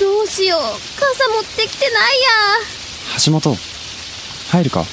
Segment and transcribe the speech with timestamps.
[0.00, 0.60] どうしよう。
[0.60, 2.28] 傘持ってきてないや。
[3.24, 3.56] 橋本、
[4.50, 4.80] 入るか？
[4.80, 4.86] 山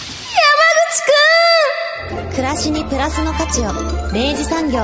[2.15, 2.29] 口くん。
[2.31, 3.73] 暮らしにプラスの価値を。
[4.13, 4.79] 明治産業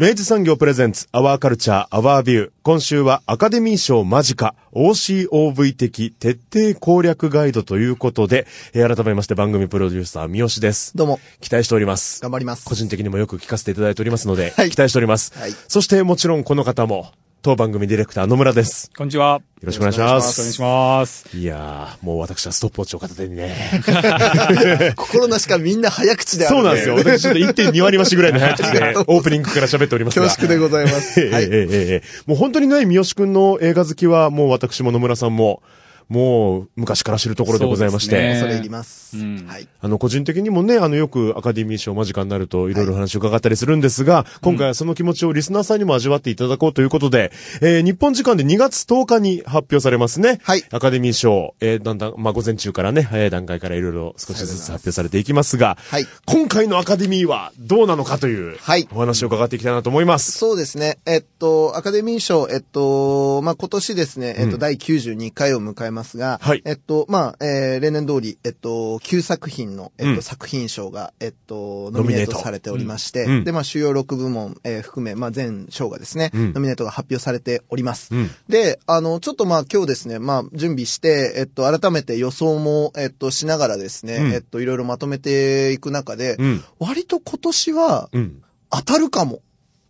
[0.00, 2.50] 明治産業プレゼンツ、アワーカルチャー、アワービュー。
[2.62, 10.96] 今週はアカデミー賞間近、OCOV 的徹底攻略ガイドということで、えー改めまして番組プロデューサー、三好です。
[10.96, 12.22] どうも、期待しております。
[12.22, 12.64] 頑張ります。
[12.64, 15.36] 個人的にもよく聞かせていただいておりますので、はい期待しております。
[15.36, 17.10] はいそしてもちろんこの方も、
[17.48, 18.90] 当番組ディレクター野村です。
[18.94, 19.26] こんにちは。
[19.26, 20.38] よよろしくお願いします。
[20.38, 21.34] お願いします。
[21.34, 23.82] いやー、もう私はストップウォッチを片手にね。
[24.96, 26.96] 心なしかみんな早口であるそうなんですよ。
[26.96, 30.26] 私ちょっと1.2割増しぐらいの早口で、 オープニングから喋っておりますが。
[30.26, 31.22] 恐縮でございます。
[31.22, 31.44] ええはい。
[31.44, 35.62] ええええもう本当にね、三好くんの映画好きは、もう私も野村さんも、
[36.08, 39.16] もう昔から知るところでございまして、そねそれいります。
[39.16, 39.68] うんはい。
[39.80, 50.40] あの、個人的にもね、あの、よくアカデミー賞間近になるといろいろ話を伺ったりするんですが、今回はその気持ちをリスナーさんにも味わっていただこうということで、えー日本時間で2月10日に発表されますね。
[50.42, 60.32] はいアカデミー賞、えーだんだん、まあ、午前中からね、早い段階からいろいろ少しずつ発表されていきますが、はい今回のアカデミーはどうなのかという、はいお話を伺っていきたいなと思います。
[60.32, 60.98] そうですね。
[61.06, 78.14] えっと、アカデミー賞、えっと、まあ、今年ですね、えっと、うん第92回を迎えますが、はいえっと、まあ、えー例年通り、えっと、9作品の、えっと、うん作品賞が、えっと、ノノミネートされておりまして、うんで、まあ、主要6部門、えー含め、まあ、全賞がですね、うんノミネートが発表されております。
[78.14, 86.64] うんで、あの、ちょっとまあ今日ですね、まあ準備して、えっと、改めて予想も、えっと、しながらですね、うんえっと、いろいろまとめていく中で、うん。
[86.78, 88.42] 割と今年はうん。
[88.70, 89.40] 当たるかも。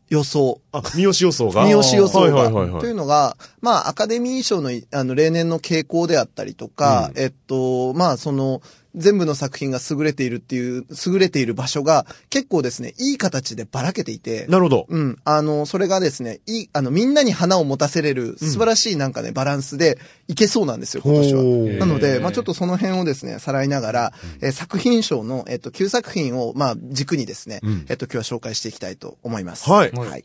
[0.08, 0.60] 予想。
[0.72, 1.64] あ、三好予想が？
[1.64, 2.20] 三好予想が。
[2.20, 8.62] はいはいはいはいというのが、まあ、アカデミー賞のい、あの、例年の傾向であったりとか、うんえっと、まあ、その、
[8.98, 14.86] 全部の作品が優れているっていう、優れている場所が結構ですね、いい形でばらけていて、なるほど。
[14.88, 15.18] うん。
[15.24, 21.78] あの、それがですね、いい、あの、みんなに花を持たせれる素晴らしいなんかね、バランスでいけそうなんですよ、今年は。
[21.78, 29.70] なので、まあちょっとその辺をですね、さらいながら、えー作品賞の、えっと、9作品を、まあ軸にですね、うんえっと、今日は紹介していきたいと思います。
[29.70, 30.24] はいはい。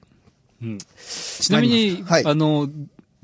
[0.61, 0.77] うん
[1.39, 2.69] ちなみに、はいあの、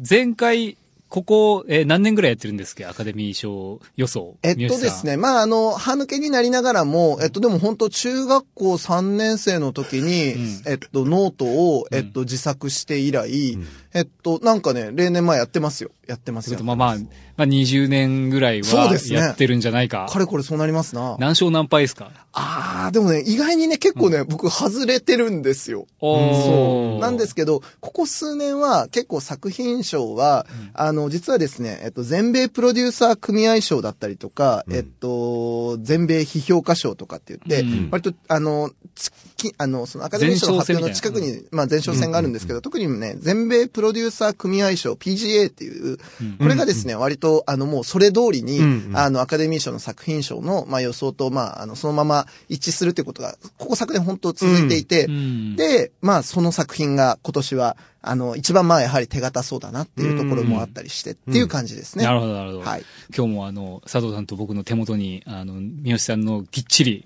[0.08, 0.78] 前回、
[1.10, 2.86] ここ、えー何年ぐらいやってるんですっけ？
[2.86, 4.38] アカデミー賞予想。
[4.44, 10.62] えっとですね、まあ、あの、歯抜けになりながらも、えっと、でも本当中学校3年生の時に、うん。
[10.68, 13.58] えっと、ノートを、えっと、自作して以来、
[13.94, 15.90] えっと、なんかね、例年前やってますよ。
[16.08, 16.60] やってますよ。
[16.64, 16.96] まあまあ、
[17.38, 20.08] まあ20年ぐらいはやってるんじゃないか。
[20.10, 21.16] かれこれそうなりますな。
[21.20, 22.12] 何勝何敗ですか？
[22.32, 25.88] ああ、でもね、意外にね、結構ね、僕外れてるんですよ。
[26.02, 46.04] おーなんですけど、ここ数年は結構作品賞は、あの、実はですね、えっと、全米プロデューサー組合賞だったりとか、えっと、全米批評家賞とかって言って、うん割と、あの、つきあの、そのアカデミー賞の発表の近く前に、まあ前哨戦があるんですけど、特にね、全米プロデューサー組合賞、PGA っていう、こ
[46.48, 48.60] れがですね、割と、あの、もうそれ通りに、
[48.94, 55.56] あの、アカデミー賞の作品賞の、まあ予想と、まあ、あの、そのまま一致するっていうことが、ここ昨年本当続いていて、うん。
[55.56, 62.06] で、まあ、その作品が今年は、あの、一番まあ、やはり手堅そうだなっていうところもあったりしてっていう感じですね。
[62.06, 62.62] なるほど、なるほど。
[62.64, 62.84] はい。
[63.16, 67.06] 今日もあの、佐藤さんと僕の手元に、あの、三好さんのぎっちり、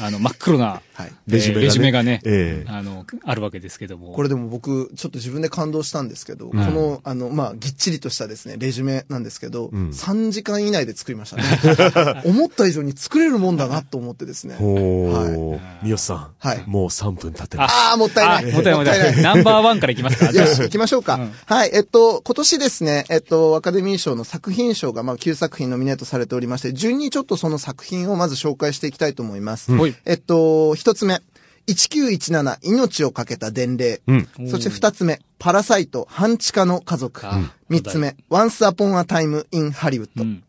[0.00, 1.12] あの、真っ黒な、はい。
[1.28, 4.12] レジュメがねえーレジュメがね、ええあの、あるわけですけども。
[4.12, 12.22] これでも僕、ちょっと自分で感動したんですけど、んこの、あの、まあ、ぎっちりとしたですね、レジュメなんですけど、ん3時間以内で作りましたね。
[12.26, 14.56] 思った以上に作れるもんだなと思ってですね。
[14.56, 15.60] ほはー。
[15.82, 16.28] 三好さん。
[16.38, 17.72] はいもう3分経ってます。
[17.72, 18.52] ああ、もったいない。
[18.52, 19.22] あもったいない、もったいない。
[19.22, 21.14] ナンバーワンからいきます よし、行きましょうか。
[21.14, 29.72] うんはい、えっと、今年ですね、えっと、アカデミー賞の作品賞が、まあ、9作品ノミネートされておりまして、順にちょっとその作品をまず紹介していきたいと思います。
[29.72, 31.20] はいえっと、一つ目。
[31.68, 34.00] 1917命をかけた伝令。
[34.06, 34.28] うん。
[34.48, 37.50] そして二つ目、パラサイト半地下の家族あ。
[37.68, 40.22] 三つ目、Once Upon a Time in Hollywood う。
[40.22, 40.42] ん。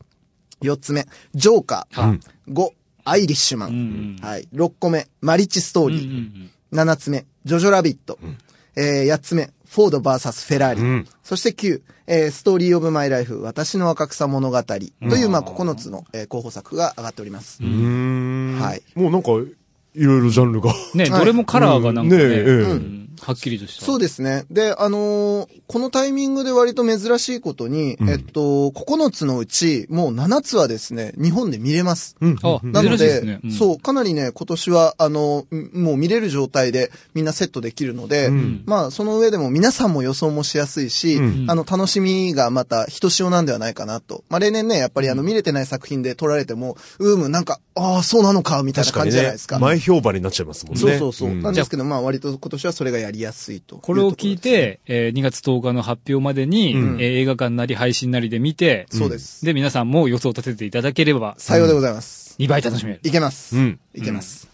[0.62, 2.10] 四つ目、ジョーカー。
[2.10, 2.20] うん
[2.50, 4.18] 五、アイリッシュマうんン。
[4.20, 4.48] うんはい。
[4.52, 6.08] 六個目、マリッチストーうんうリー。
[6.08, 8.20] ん七つ目、ジョジョラビット。
[8.76, 10.82] えー、八つ目、フォード VS フェラーリ。
[10.82, 14.64] うんそして9、えー、ストーリーオブマイライフ、私の若草物語。
[14.64, 17.60] という、まあ、9つの、えー候補作が上がっております。
[17.62, 18.60] うーん。
[18.60, 18.82] はい。
[18.96, 19.32] もうなんか、
[19.94, 20.74] いろいろジャンルが。
[20.96, 23.86] ね、はいどれもカラーがなんかね、うんねえええうんはっきりとした。
[23.86, 24.46] そうですね。
[24.50, 32.16] で、あのーこのタイミングで割と珍しいことに、えっと、9つのうち、もう7つはですね、日本で見れます。
[32.22, 33.40] あ、なので、ね。
[33.44, 38.30] うんそう、かなりね、今年は、あの、んもう見れる状態でみんなセットできるので、
[38.66, 44.24] まあ、その上でも皆さんも予想もしやすいし、あの、楽しみがまた、ひとしおなんではないかなと。
[44.30, 49.60] まあ、例年ね、やっぱりあの、見れてない作品で撮られても、うーむ、なんか、ああ、そうなのか、みたいな感じじゃないですか。。
[49.60, 50.82] 前評判になっちゃいますもんね。
[50.82, 51.30] そうそうそう。
[51.30, 59.46] んなんですけど、まあ、割と今年はそれがやりやすいとうこれを聞いて、えー2月10日の発表までに、うんえー映画館なり配信なりで見て、そうです。
[59.46, 62.36] で、皆さんも予想を立てていただければ、さようでございます。
[62.40, 63.00] 2倍楽しめる。
[63.04, 63.56] いけます。
[63.58, 64.48] うんいけます。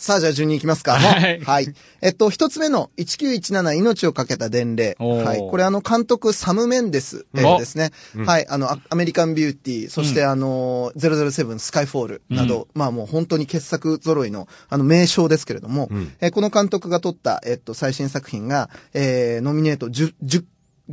[0.00, 0.94] さあ、じゃあ順に行きますか。
[0.94, 1.66] はいはい。
[2.00, 4.96] えっと、一つ目の1917命をかけた伝令。
[4.98, 5.38] はい。
[5.40, 7.90] これあの、監督サム・メンデス、えおーですね。
[8.24, 8.48] はい。
[8.48, 20.44] あの、アアメリカン・ビューティー、そしてあの、007スカイフォールなど、まあもう本当に傑作揃いの、あの、名称ですけれども、えーこの監督が撮った、えっと、最新作品が、えーノミネート10、10、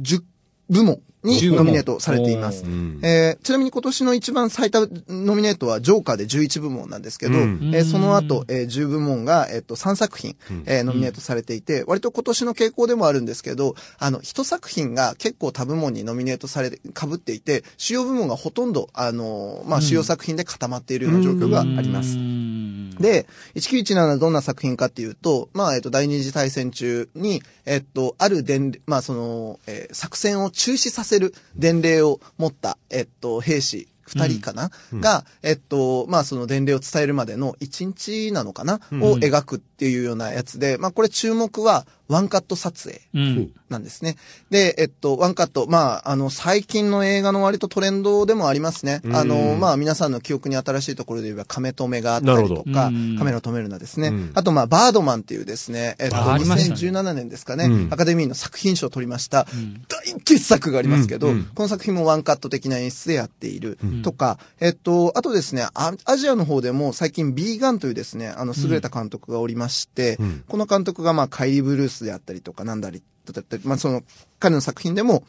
[0.02, 0.22] 10
[0.70, 2.64] 部門に10ノミネートされています。
[3.04, 7.72] えーちなみに今年の一番最多ノミネートはジョーカーで11部門なんですけど、うん。
[7.74, 10.36] えーその後、えー10部門が、えっと3作品、
[10.66, 22.16] えーノミネートされていて、割と今年の傾向でもあるんですけど、あの、一作品が結構多部門にノミネートされて、被っていて、主要部門がほとんど、あのーまあ、主要作品で固まっているような状況があります。
[22.16, 22.47] うん
[22.96, 43.02] で、1917はどんな作品かっていうと、まあ、えっと、第二次大戦中に、えっと、ある伝令、まあ、その、えー作戦を中止させる伝令を持った、えっと、兵士、二人かな、が、えっと、まあ、その伝令を伝えるまでの一日なのかな、を描くっていうようなやつで、まあ、これ注目は、ワンカット撮影。
[43.14, 43.52] うん。
[43.70, 44.16] なんですね。
[44.50, 49.02] で、えっと、ワンカット、まあ、あの、最近の映画の割とトレンドでもありますね。
[49.12, 52.66] あの、まあ、皆さんの記憶に新しいところで言えば、カメ止めがあったりとか、ど。
[52.72, 54.10] カメラを止めるなですね。
[54.10, 54.32] ん。
[54.36, 56.76] あと、まあ、バードマンっていうですね、えっと、あありましたね。
[56.76, 57.94] 2017年ですかね、うん。
[57.94, 59.46] アカデミーの作品賞を取りました、
[59.90, 61.34] 大傑作がありますけど、うん。
[61.34, 61.44] うん。
[61.54, 70.44] この作品もワンカット的な演出でやっているとか、えっと、あとですね、アアジアの方でも最近ビーガンというですね、あの、優れた監督がおりまして、ん。
[70.48, 73.02] この監督がまあ、カイリー・ブルースであったりとか、なんだり、
[73.32, 74.04] だったり、まあ、その、
[74.40, 75.24] 彼の作品でも、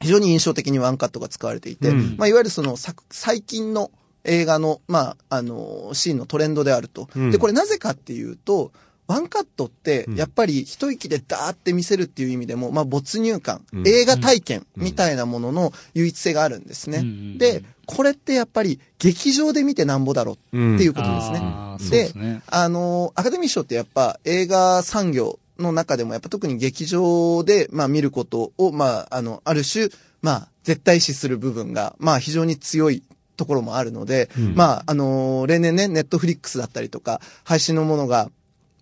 [0.00, 2.16] 非常に印象的にワンカットが使われていて、うん。
[2.16, 3.90] まあ、いわゆるその、作最近の
[4.24, 7.08] 映画の、まあ、あの、シーンのトレンドであると。
[7.16, 7.30] うん。
[7.30, 8.72] で、これなぜかっていうと、
[9.08, 16.98] ワンカットって、やっぱり一息でダーって見せるっていう意味でも、まあ没入感、うん映画体験みたいなものの唯一性があるんですね。
[16.98, 21.90] うんで、これってやっぱり劇場で見てなんぼだろうっていうことですね。
[21.90, 22.42] ですね。
[22.48, 29.88] あの、アカデミー賞ってやっぱ映画産業の中でもやっぱ特に劇場で、まあ見ることを、まあ、あの、ある種、
[30.20, 33.02] まあ、絶対視する部分が、まあ非常に強い
[33.38, 38.30] ところもあるので、まあ、あの、例年ね、ネットフリックスだったりとか、配信のものが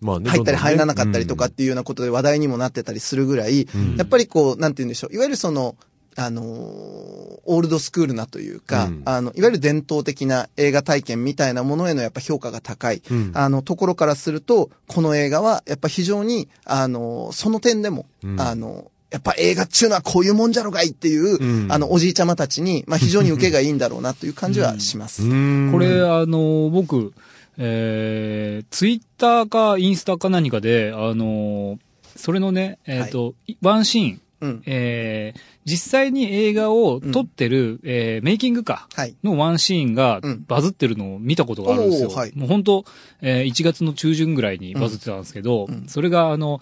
[0.01, 3.67] まあね入ったり入らなかったりとかっていうようなことで話題にもなってたりするぐらい、
[3.97, 5.75] やっぱりこう、なんて言うんでしょう、いわゆるその、
[6.15, 9.01] あのーオールドスクールなというか、うん。
[9.05, 13.31] あの、いわゆる伝統的な映画体験みたいなものへのやっぱ評価が高い、うん。
[13.33, 18.41] あの、ところからすると、この映画はやっぱ非常に、あのーその点でも、うん。
[18.41, 21.71] あの、やっぱ映画っちゅうのはこういうもんじゃろがいっていう、うん。
[21.71, 25.23] あの、おじいちゃまたちに、まあ非常に受けがいいんだろうなという感じはします。
[25.23, 25.69] うん。
[25.71, 27.13] これ、あの、僕、
[27.57, 31.79] えー、ツイッターかインスタか何かで、あの、
[32.15, 34.63] それのね、えっ、と、ワンシーン、うん。
[34.65, 38.87] えー、実際に映画を撮ってる、えー、メイキングか。
[38.93, 39.15] はい。
[39.23, 42.09] のワンシーンがうんバズってるのを見たことがあるんですよ。
[42.09, 42.85] はいもう本当、
[43.21, 46.61] えー1月の中旬ぐらいにバズってたんですけど、うんうんそれがあの、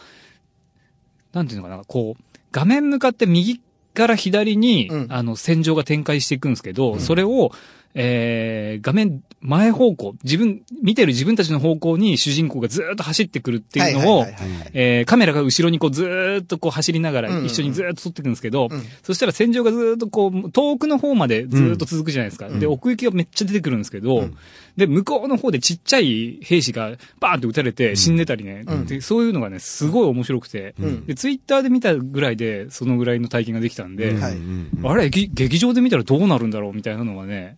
[1.34, 2.24] なんていうのかな、こう、
[2.54, 3.60] 画面向かって右
[3.94, 7.52] から左に、うんあの、戦場が展開していくんですけど、それを、
[7.98, 14.26] えー、画面前方向、自分、見てる自分たちの方向に主人公がずーっと走ってくるっていうのを
[14.74, 18.84] えーカメラが後ろにこうずーっとこう走りながらうんうん一緒にずーっと撮っていくんですけど、うん。
[19.04, 22.50] そしたら戦場がずーっとこう、遠くの方までずーっと続くじゃないですか。
[22.50, 24.30] で、奥行きがめっちゃ出てくるんですけど、
[24.76, 28.86] で、向こうの方でちっちゃい兵士がバーンって撃たれて死んでたりね、うん。
[28.86, 31.06] でそういうのがね、すごい面白くて、うん。
[31.06, 34.22] で、ツイッターで見たぐらいで、そのぐらいの体験ができたんで、うん。
[34.22, 34.34] はい。
[34.34, 37.56] うんあれ、劇劇場で見たらどうなるんだろうみたいなのはね、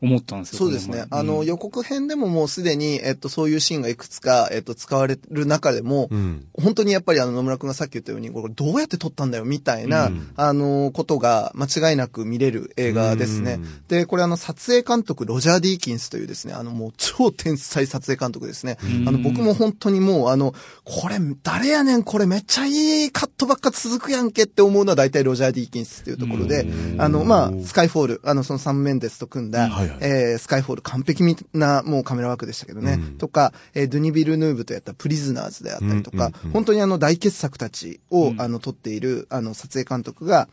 [0.00, 0.58] 思ったんですよ。
[0.58, 1.06] そうですね。
[1.10, 13.54] あの、予告編でももうすでに、えっと、そういうシーンがいくつか、えっと、使われる中でも、うん本当にやっぱりあの野村くんがさっき言ったように、これどうやって撮ったんだよみたいな、うんあの、ことが間違いなく見れる映画ですね。
[13.54, 18.76] うんで、これあの撮影監督ロジャー・ディーキンスというですね、あのもう超天才撮影監督ですね。
[18.84, 26.66] うんあの僕も本当にもうあの、これ誰やねんこれめっちゃいいカットばっか続くやんけって思うのは大体ロジャー・ディーキンスっていうところで、
[26.98, 30.10] あの、まあ、スカイフォール、あの、そのサンメンデスと組んだ、はいはいはい。
[30.10, 32.94] えースカイフォール完璧なもうカメラワークでしたけどね。
[32.94, 33.18] うん。
[33.18, 36.52] とか、えードゥニ・ビルヌーブとやったプリズナーズであったりとか、うんうんうん。
[36.52, 38.40] 本当にあの大傑作たちを、うん。
[38.40, 40.48] あの撮っているあの撮影監督が、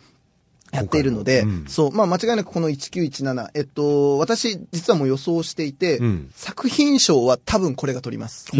[0.72, 1.66] やっているので、うん。
[1.68, 6.32] そう、まあ間違いなくこの1917、えっと、私実はもう予想していて、うん。
[6.36, 8.52] 作品賞は多分これが取ります。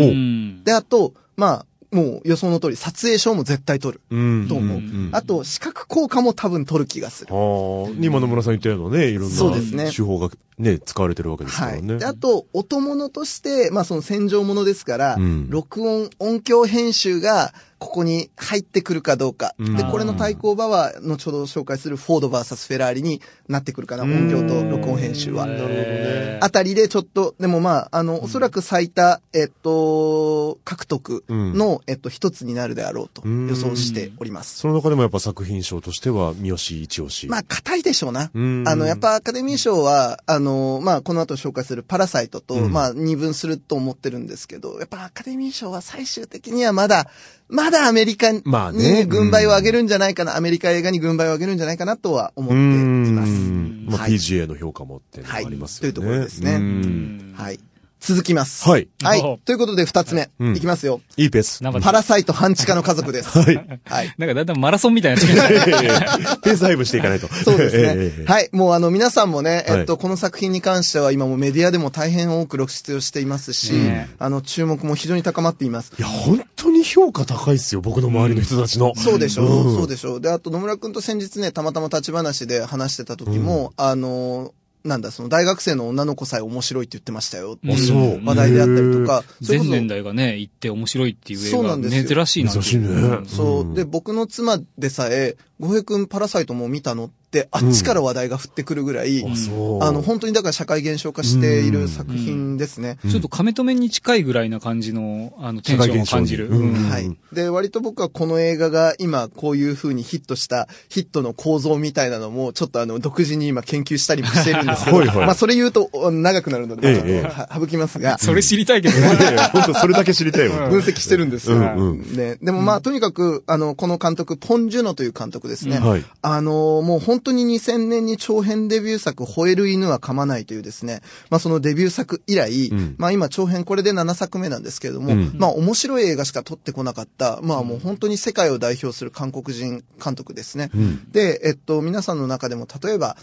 [0.64, 4.02] で、あと、まあ、もう予想の通り、撮影賞も絶対取る。
[4.10, 4.78] うんと思う。
[4.78, 7.34] んあと、視覚効果も多分取る気がする。
[7.34, 11.84] ああ、今野村さん言ったようなね、いろんな手法がね、使われてるわけですからはい。
[11.84, 11.98] ね。
[11.98, 19.54] で、あと、音物として、まあその戦場物ですから、うん録音、音響編集が、ここに入ってくるかどうか。
[19.60, 25.46] うんで、これの対抗馬は、後ほど紹介するフォード VS フェラーリになってくるかな、音響と録音編集は。
[25.46, 26.40] なるほどね。
[26.42, 34.58] あたりでちょっと、でもまあ、あの、おそらく最多、えっと、獲得の、えっと、一つになるであろうと予想しております。
[34.60, 37.28] その中でもやっぱ作品賞としては、三好一押し。
[37.28, 38.32] まあ、硬いでしょうな。
[38.34, 47.08] うんあの、やっぱアカデミー賞は、あの、まあ、この後紹介するパラサイトと、うんまあ、二分すると思ってるんですけど、やっぱアカデミー賞は最終的にはまだ、
[47.48, 53.30] まだアメリカにまあね軍配を上げるんじゃないかな、アメリカ映画に軍配を上げるんじゃないかなとは思っています。
[53.30, 55.88] うんまあ、はい PGA の評価もってありますよね。
[55.88, 57.60] はいというところですねうんはい。
[58.06, 58.70] 続きます。
[58.70, 59.40] はいはい。
[59.46, 61.02] ということで二つ目、うんいきますよ。
[61.18, 61.64] いいペース。
[61.64, 63.30] なんかパラサイト半地下の家族です。
[63.40, 63.56] はい。
[63.84, 64.14] はい。
[64.20, 65.48] なんかだんだんマラソンみたいにな。
[65.48, 67.28] ペース配分していかないと。
[67.28, 68.26] そうですえねえ。
[68.28, 68.50] はい。
[68.52, 75.92] もうあの、皆さんもね、はいえっと、この作品に関しては今もうメディアでも大変多く露出をしていますしね、あの、注目も非常に高まっています。
[75.98, 78.94] いや、本当に評価高いっすよ、僕の周りの人たちの。
[78.96, 80.22] そうでしょう、うんそうでしょう。
[80.22, 88.24] で、あと野村くんと先日ね、たまたま立ち話で話してた時も、あの、なんだ、その大学生の女の子さえ面白いって言ってましたよってあ、いうそう。
[88.24, 93.20] 話題であったりとか、全年代がね、行って面白いっていう映画そうなんですよ珍しいなって珍しいね。
[93.28, 93.64] そう。
[93.64, 97.16] んで、僕の妻でさえ、ご平くんパラサイトも見たのって、
[97.52, 99.84] あっちから話題が降ってくるぐらい、う。
[99.84, 102.98] あの、本当にだから社会現象化している作品ですね。
[103.10, 106.48] ちょっと亀止めに近いぐらいな感じの、あの、テンションを感じる。
[106.48, 107.18] 社会現象にうんはい。
[107.34, 119.08] で、割と僕はこの映画が今こういう風にヒットしたヒットの構造みたいなのもちょっとあの独自に今研究したりもしてるんですけど、はいはいまあそれ言うとお長くなるので、省きますが、 それ知りたいけどね。
[119.52, 120.70] 本当それだけ知りたいわ。
[120.70, 121.58] 分析してるんですよ。
[121.58, 125.80] うんうんね、でもまあ、とにかく、あの、この監督、ポン・ジュノという監督ですね。
[125.80, 132.96] はいあの、もう本当に2000年に長編デビュー作、吠える犬は噛まないというですね、まあそのデビュー作以来、うん。
[132.98, 135.36] まあ今長編これで7作目なんですけれども、うん。
[135.38, 140.72] まあ面白い映画しか撮ってこなかった、まあもう本当に世界を代表する韓国人監督ですね。
[140.78, 141.12] ん。
[141.12, 143.18] で、えっと、皆さんの中でも例えば、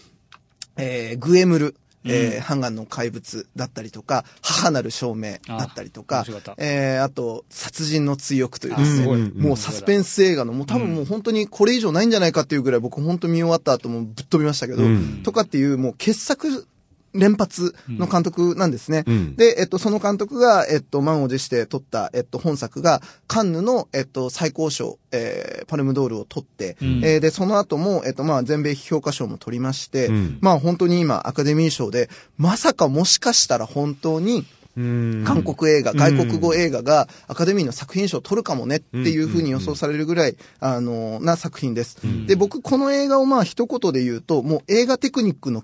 [0.77, 6.63] えーグエムル、えーハンガンの怪物だったりとか、母なる証明だったりとあか面白かっ、た。
[6.65, 15.21] えーあと、殺人の追憶というですね、もうサスペンス映画の、もう多分もう本当にこれ以上ないんじゃないかっていうぐらい僕本当見終わった後もぶっ飛びましたけど、うん。
[15.23, 16.67] とかっていうもう傑作
[17.15, 19.05] 連発の監督なんですね。
[19.07, 19.37] うん。
[19.37, 27.05] で、えっと、その監督が、えっと、満を持して撮った、えっと、本作が、カンヌの、えっと、最高賞、えーパルムドールを取って、ん。
[27.05, 30.39] えーで、その後も、えっと、まあ、全米評価賞も取りまして、うん。
[30.41, 34.45] まあ、本当に今、アカデミー賞で、まさかもしかしたら本当に、
[34.77, 35.25] うん。
[35.27, 41.99] 韓国映画、外国語映画がアカデミーの作品賞を取るかもねっていうふうに予想されるぐらい、あの、な作品です。
[42.27, 45.61] で、僕、この映画をまあ一言で言うと、もう映画テクニックの。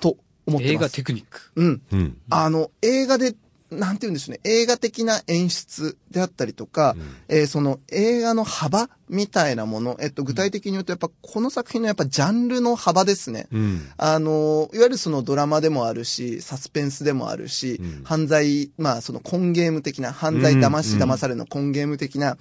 [0.00, 0.16] と
[0.46, 0.94] 思って映画ます。
[0.94, 1.52] テクニック。
[1.56, 1.82] うん。
[1.92, 2.16] うん。
[2.30, 3.34] あの、映画で、
[3.70, 4.40] なんて言うんでしょうね。
[4.44, 6.94] 映画的な演出であったりとか、
[7.28, 13.46] えーその映画の幅みたいなもの、えっと、具体的に言うと、やっぱこの作品のやっぱジャンルの幅ですね。
[13.50, 13.88] うん。
[13.96, 22.36] あの、いわゆるそのドラマでもあるし、サスペンスでもあるし、うん犯罪、まあそのコンゲーム的な、犯罪騙しうん騙されのコンゲーム的な、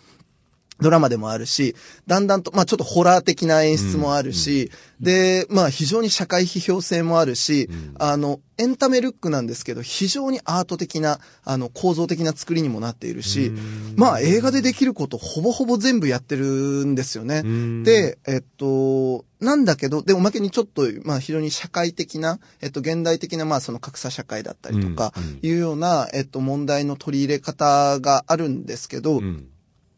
[0.82, 1.76] ドラマでもあるし、
[2.08, 13.52] だんだんと、まあちょっとホラー的な演出もあるし、で、まあ非常に社会批評性もあるし、あの、エンタメルックなんですけど、非常にアート的な、あの、構造的な作りにもなっているし、
[13.96, 16.46] まあ映画でできることほぼほぼ全部やってる
[16.86, 17.42] んですよね。
[17.42, 17.84] ん。
[17.84, 29.48] で、えっと、なんだけど、で、おまけにちょっと、まあ非常に社会的な、えっと、現代的な、まあその格差社会だったりとかうんうん、いうような、えっと、問題の取り入れ方があるんですけど、うん。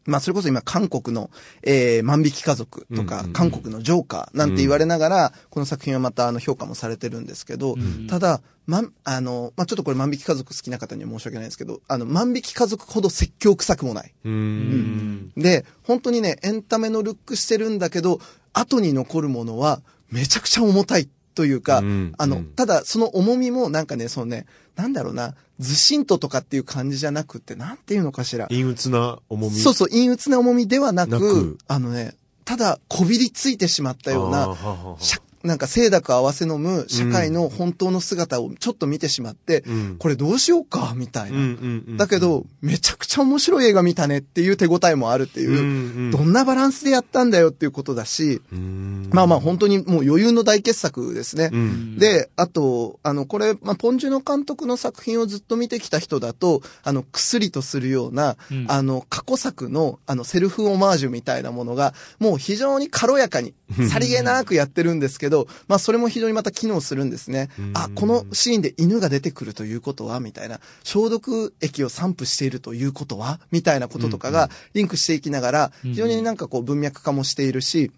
[0.06, 1.30] まあ、それこそ今、韓国の、
[1.62, 7.74] えー、万引き家族とか、うんうんうん韓国のジョーカーなんて言われながら、この作品はまた、あの、評価もされてるんですけど、
[8.08, 14.14] ただ、まん、あの、まあ、ちょっとこれ万引き家族好きな方には申し訳ないですけど、あの、万引き家族ほど説教臭くもない。
[14.24, 15.32] うん。
[15.36, 18.20] で、本当にね、エンタメのルックしてるんだけど、
[18.52, 28.46] 後に残るものは、めちゃくちゃ重たいというか、うんあの、うんただ、その重みもなんかね、そのね、なんだろうな、ずしんととかっていう感じじゃなくって、なんていうのかしら。
[28.48, 29.56] 陰鬱な重み？
[29.56, 32.14] そうそう、陰鬱な重みではなく、なくあのね、
[32.44, 39.96] ただ、こびりついてしまったような、あーはははしゃなんか清濁合わせ飲む社会の本当の姿をちょっと見てしまって、うん。
[39.98, 41.36] これどうしようか、みたいな。
[41.36, 45.60] うんうんうんだけど、めちゃくちゃ面白い映画見たねっていう手応えもあるっていう、うんう
[46.08, 49.10] んどんなバランスでやったんだよっていうことだし、うん。
[49.12, 51.50] まあまあ本当にもう余裕の大傑作ですね。
[51.52, 51.98] うん。
[51.98, 58.66] で、あと、あの、これ、まあ、ポンジュノ監督の作品をずっと見てきた人だと、あの、薬とするような、うん。
[58.68, 63.54] あの、過去作の、あの、セルフオマージュみたいなものが、もう非常に軽やかに、
[63.90, 65.33] さりげなくやってるんですけど、
[65.68, 67.50] まあ、それも非常にまた機能するんですね。
[67.74, 77.90] あ、このシーンで犬が出てくるということは、みたいな、消毒液を散布しているということは、みたいなこととかが、リンクしていきながら、非常になんかこう、文脈化もしているし、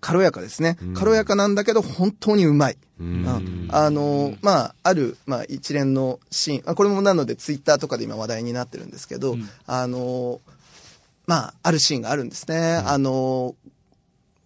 [0.00, 0.76] 軽やかですね。
[0.94, 2.78] 軽やかなんだけど、本当にうまい。
[3.00, 3.68] うん。
[3.70, 9.48] あの、まあ、ある、まあ、一連のシーン、あこれもなのでツイッターとかで今話題になってるんですけど、うん。
[9.66, 10.40] あの、
[11.26, 12.76] まあ、あるシーンがあるんですね。
[12.76, 13.54] あの、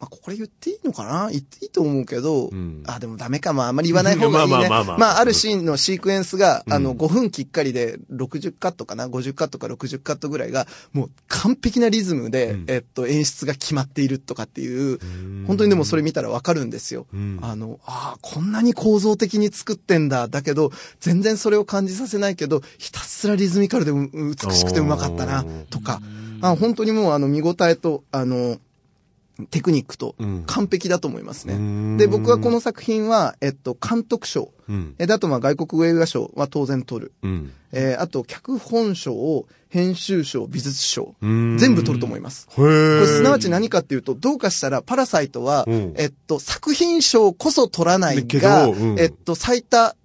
[0.01, 1.29] まあ、これ言っていいのかな？
[1.31, 4.57] 言っていいと思うけど、んあ、でもダメかも、あんまり言わない方がいいね。
[4.57, 17.07] まあまあまあまあまあ、あるシーンのシークエンスが、あの、うん5分きっかりで60カットかな ?50 カットか60カットぐらいが、もう完璧なリズムで、うんえっと、演出が決まっているとかっていう、ん本当にでもそれ見たらわかるんですよ。
[17.15, 20.29] んあの、ああ、こんなに構造的に作ってんだ。
[20.29, 26.01] だけど、全然それを感じさせないけど、ひたすらリズミカルでう美しくてうまかったな、とか。
[26.43, 28.59] あ本当にもうあの見応えと、あの、
[29.47, 31.55] テクニックとうん完璧だと思いますね。
[31.55, 34.53] うんで、僕はこの作品は、えっと、監督賞。
[34.69, 37.13] うんえ、だとまあ外国映画賞は当然取る。
[37.23, 41.15] うんえーあと、脚本賞、編集賞、美術賞。
[41.21, 42.49] うん全部取ると思います。
[42.51, 49.97] へこれえすなわち何かっていうと、どうかしたら、パラサイトは、うんえっと、作品賞こそ取らないが、どうんえっと、最多、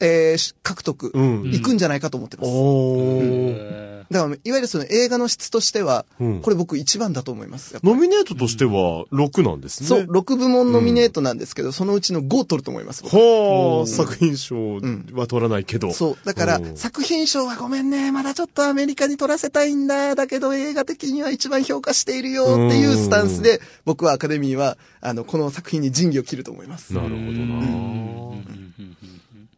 [0.00, 2.50] えー獲得、うんいくんじゃないかと思ってます。
[2.50, 7.78] おーえだから、いわゆるその映画の質としては、うんこれ僕一番だと思います。
[7.84, 9.88] ノミネートとしては6なんですね。
[9.88, 13.02] そう、6部門ノミネートなんですけど、そのうちの5取ると思います。
[13.04, 14.80] 僕はあ、作品賞
[15.12, 15.92] は取らないけど。
[15.92, 16.16] そう。
[16.24, 18.10] だからう、ん作品賞はごめんね。
[18.10, 20.14] まだちょっとアメリカに取らせたいんだ。
[20.16, 26.94] だけど映画的には一番評価しているよっていうスタンスで、僕はアカデミーは、あの、この作品に仁義を切ると思います。
[26.94, 28.40] なるほどな。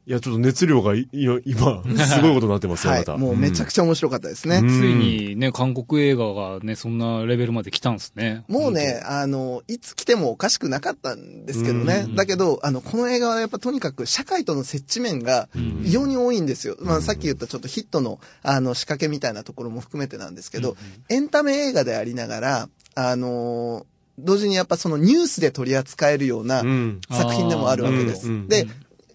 [0.04, 3.00] いや、ちょっと熱量がいい今、 すごいことになってますよ、はい。
[3.00, 3.16] また。
[3.16, 4.56] もうめちゃくちゃ面白かったですね。
[4.56, 8.42] うんついにね、韓国映画がね、そんなレベルまで来たんですね。
[8.48, 12.06] もうね、あの、いつ来てもおかしくなかったんですけどね。
[12.16, 15.48] だけど、あの、この映画はやっぱとにかく社会との接地面が
[15.84, 16.76] 異様に多いんですよ。
[16.80, 20.76] まあさっき言ったちょっとヒットの、あの、仕掛けみたいなところも含めてなんですけど、
[21.10, 23.86] エンタメ映画でありながら、あの、
[24.18, 28.28] 同時にやっぱそのニュースで取り扱えるようなうん作品でもあるわけです。
[28.48, 28.66] で、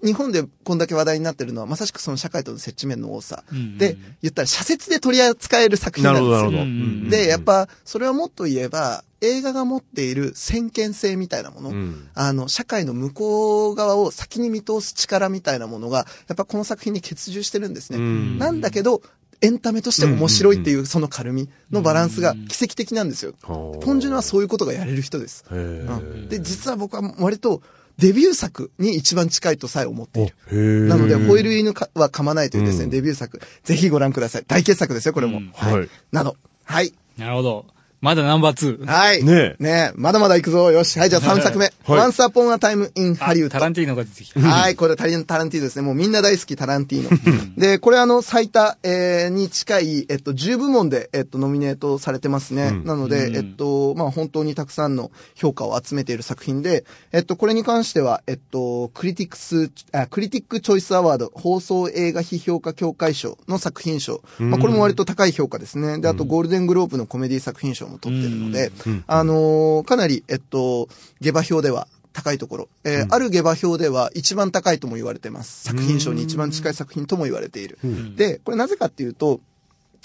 [0.03, 3.43] 日本でこんだけ話題になってるのは、まさしくその社会との接地面の多さ。
[3.51, 6.37] うんで、言ったら社説で取り扱える作品ななんですよ。
[6.37, 6.71] るほど、なるほど。
[6.71, 17.97] うんうんで、やっ、ぱ、それはもっと言えば、映画が持っている先見性みたいなもの、うんあの、社会の向こう側を先に見通す力みたいなものが、やっぱこの作品に欠如してるんですね。
[17.97, 19.01] うんなんだけど、
[19.41, 23.33] エンタメとして面白いっていうその軽みのバランスが奇跡的なんですよ。
[23.43, 25.45] はあポンジュノはそういうことがやれる人です。
[25.51, 27.61] へうんで、実は僕は割と
[27.97, 30.87] デビュー作に一番近いとさえ思っている。
[30.87, 34.43] なので、吠える犬かは噛まないというですね、うんデビュー作、ぜひご覧ください。
[34.47, 35.39] 大傑作ですよ、これも。
[35.39, 35.89] うんはい。
[36.11, 36.35] など。
[36.63, 36.93] はい。
[37.17, 37.65] なるほど。
[37.99, 38.85] まだナンバー2。
[38.85, 39.23] はい。
[39.23, 39.93] ねえねえ。
[39.95, 40.71] まだまだ行くぞ。
[40.71, 40.99] よし。
[40.99, 41.65] はい、じゃあ3作目。
[41.83, 43.49] はい Once Upon a Time in あ Hollywood。
[43.49, 44.39] タランティーノが出てきた。
[44.39, 45.81] はい、これタリタランティーノですね。
[45.81, 47.55] もうみんな大好きタランティーノ。
[47.57, 52.67] で、これあの、最多、えーに近い、えっと、10部門で、えっと、ノミネートされてますね。
[52.67, 64.21] うんなので、うんえっと、まあ、本当にたくさんの評価を集めている作品で、えっと、これに関しては、えっと、クリティクス、あ、クリティックチョイスアワード、放送映画批評家協会賞の作品賞。
[64.39, 65.99] まあ、これも割と高い評価ですね。
[65.99, 68.71] で、あと、ゴールデングローブのコメディ作品賞も取ってるので、
[69.07, 70.87] あのーかなり、えっと、
[71.21, 72.69] 下馬評では、高いところ。
[72.83, 75.63] えーある下馬評では一番高いとも言われてます。
[75.65, 77.77] 作品賞に一番近い作品とも言われている。
[78.15, 79.39] で、これなぜかっていうと、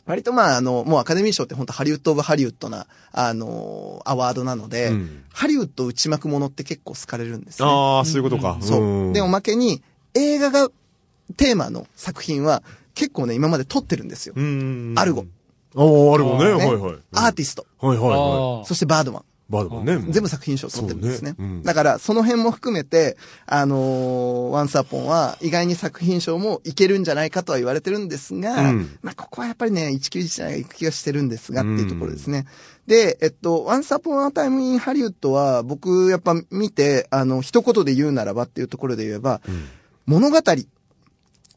[0.05, 7.67] 割とまあ、あの、もうアカデミー賞って本当ハリウッド・オブ・ハリウッドな、あのーアワードなので、うんハリウッド内幕ものって結構好かれるんですね。
[7.69, 8.59] ああ、そういうことか。
[8.61, 9.11] そう。
[9.11, 9.83] んで、おまけに、
[10.15, 10.69] 映画が
[11.39, 12.63] テーマの作品は
[12.95, 14.35] 結構ね、今まで撮ってるんですよ。
[14.37, 14.95] うん。
[14.99, 15.25] アルゴ。
[15.75, 16.45] ああ、アルゴね。
[16.45, 16.97] ねはいはい。
[17.13, 17.67] アーティスト。
[17.81, 18.63] はいはいはい。
[18.63, 19.25] あそしてバードマン。
[19.49, 20.13] バードマンね。
[20.13, 21.33] 全部作品賞を取ってるんですね。
[21.33, 32.47] ねうんだから、その辺も含めて、あのーワンサポンは意外に作品賞もいけるんじゃないかとは言われてるんですが、うんまあ、ここはやっぱりね、19じゃないか行く気がしてるんですがっていうところですね。
[32.87, 39.41] で、えっと、ワンサポンアタイムインハリウッドは、僕やっぱ見て、あの、一言で言うならばっていうところで言えば、
[40.07, 40.39] 物語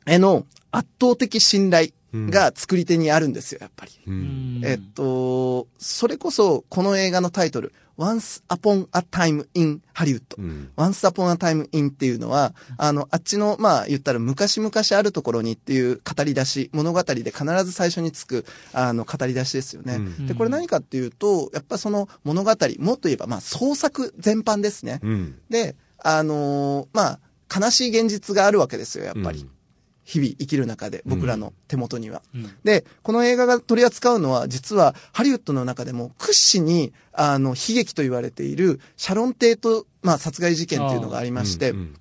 [0.06, 1.89] への圧倒的信頼
[2.30, 3.91] が作り手にあるんですよ、やっぱり。
[4.08, 4.62] うん。
[4.63, 10.21] えっと、それこそ、この映画のタイトル、Once Upon a Time in Hollywood。
[10.38, 10.71] うん。
[10.75, 19.95] Once Upon a Time in っていうのは、あの、あっちの、まあ、言ったら昔々あるところにっていう語り出し、物語で必ず最初につく、あの、語り出しですよね。
[19.95, 24.99] うんで、これ何かっていうと、やっぱその物語、もっと言えば、まあ、創作全般ですね。
[25.01, 25.36] うん。
[25.49, 27.19] で、あのーまあ、
[27.60, 29.47] 悲しい現実があるわけですよ、やっぱり。
[30.10, 32.22] うん日々生きる中で、僕らの手元には。
[32.34, 32.56] うん。
[32.63, 41.96] で、この映画が取り扱うのは、実は、ハリウッドの中でも屈指に、あの、悲劇と言われている、シャロン・テート、まあ、殺害事件っていうのがありまして、うん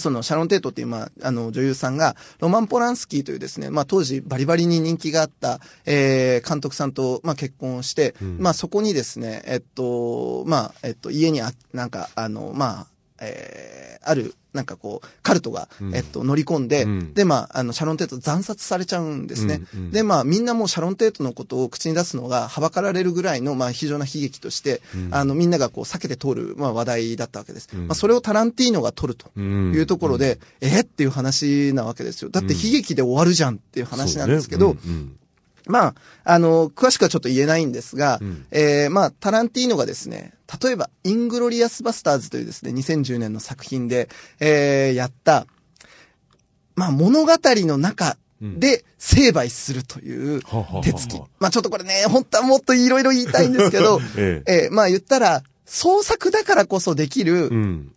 [0.00, 8.36] そのシャロン・テートっていう、まあ、あの、女優さんが、ロマン・ポランスキーというですね、まあ、当時バリバリに人気があった、えー、監督さんと、まあ、結婚をして、うん。
[8.38, 12.86] まあ、そこにですね、えっと、まあ、えっと、家にあ、なんか、あの、まあ、
[13.20, 15.94] えー、ある、なんかこう、カルトが、うん。
[15.94, 17.14] えっと、乗り込んで、うん。
[17.14, 19.62] で、まあ、あの、シャロン・テート惨殺されちゃうんですね。
[19.74, 19.90] うんうん。
[19.90, 25.14] で、まあ、みんなもうシャロン・テートのことを口に出すのがはばかられるぐらいの、まあ、非常な悲劇として、うん。
[25.14, 27.68] あの、みんながこう、避けて通る、まあ、話題だったわけです。
[27.74, 27.86] うん。
[27.88, 29.30] まあ、それをタランティーノが取ると。
[29.36, 29.72] うん。
[29.74, 32.30] いうところで、えっていう話なわけですよ。
[32.30, 34.76] だって悲劇で終わるじゃんっていう話なんですけど、
[35.68, 44.08] まあ、あの、詳しくはちょっと言えないんですが、うんえーまあ、タランティーノがですね、例えば、イングロリアス・バスターズというですね、2010年の作品で、
[44.40, 45.46] えーやった、
[46.74, 50.42] まあ、物語の中で成敗するという
[50.82, 51.20] 手つき。
[51.38, 57.92] まあ、ちょっとこれね、本当はもっといろいろ言いたいんですけど、 えええーまあ、言ったら、創作だからこそできる、うん。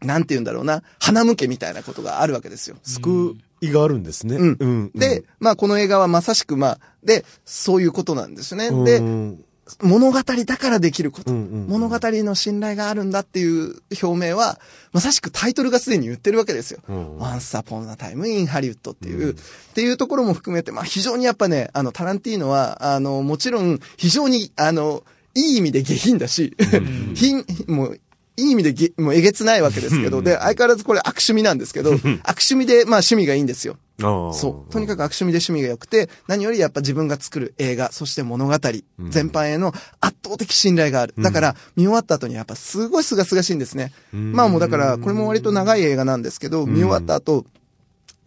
[0.00, 2.76] なんて言うんだろうな、花向けみたいなことがあるわけですよ。
[2.84, 4.36] 救いがあるんですね。
[4.36, 4.90] うんうん。
[4.94, 8.68] で、まあこの映画はまさしくまあ、で、そういうことなんですね。
[8.68, 9.44] うん、でう、ん
[9.82, 14.58] 物語だからできること、うんうんうん物語の信頼があるんだっていう表明は、
[14.92, 16.80] まさしくタイトルがすでに言ってるわけですよ。
[16.88, 19.36] うん Once Upon a Time in Hollywood っていう、っ
[19.74, 26.56] ていうところも含めて、まあ非常にやっぱね、あの、タランティーノは、あの、もちろん非常に、あの、いい意味で下品だし、
[27.14, 28.00] 品、もう、
[28.38, 33.76] いい意味でげ、もうえげつないわけですけど、で、相変わらずこれ悪趣味なんですけど、悪趣味で、まあ趣味がいいんですよ。
[34.32, 34.72] そう。
[34.72, 41.14] とにかく悪趣味で趣味が良くて、何よりやっぱ自分が作る映画、そして物語、全般への圧倒的信頼がある。
[41.18, 43.92] だから、見終わった後にやっぱすごい清々しいんですね。
[44.12, 47.44] まあもうだから、これも割と長い映画なんですけど、見終わった後、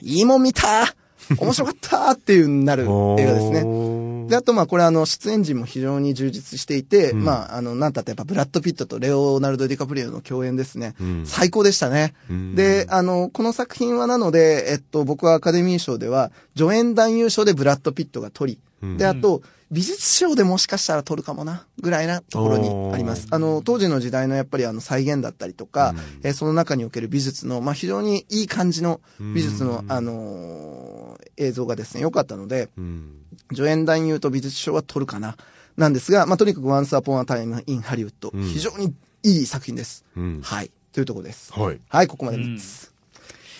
[0.01, 0.93] いいもん見た
[1.39, 3.63] 面白かったっていうなる映画ですね。
[3.63, 10.95] ねで、あと、まあ、これあの、出演陣も非常に充実していて、まあ、あの、なんたってやっぱブラッド・ピットとレオナルド・ディカプリオの共演ですね。
[11.01, 12.13] うん最高でしたね。
[12.29, 19.41] うんで、あの、この作品はなので、えっと、僕はアカデミー賞では、助演男優賞でブラッド・ピットが取り、で、あと、
[19.71, 23.27] 美術賞でもしかしたら取るかもな、ぐらいなところにあります。
[23.31, 28.99] あの、当時の時代のやっぱりあの再現だったりとか、えーその中における美術の、まあ、非常にいい感じの
[29.33, 33.13] 美術の、あのー映像がですね、良かったので、うん
[33.53, 35.35] 助演男優と美術賞は取るかな。
[35.77, 40.03] なんですが、まあ、とにかく Once Upon a Time in Hollywood、ん非常にいい作品です。
[40.17, 40.71] うんはい。
[40.91, 41.53] というところです。
[41.53, 41.79] はい。
[41.87, 42.90] はい、ここまで3つ。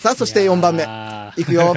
[0.01, 0.83] さあ、そして4番目。
[0.83, 1.75] あいくよ。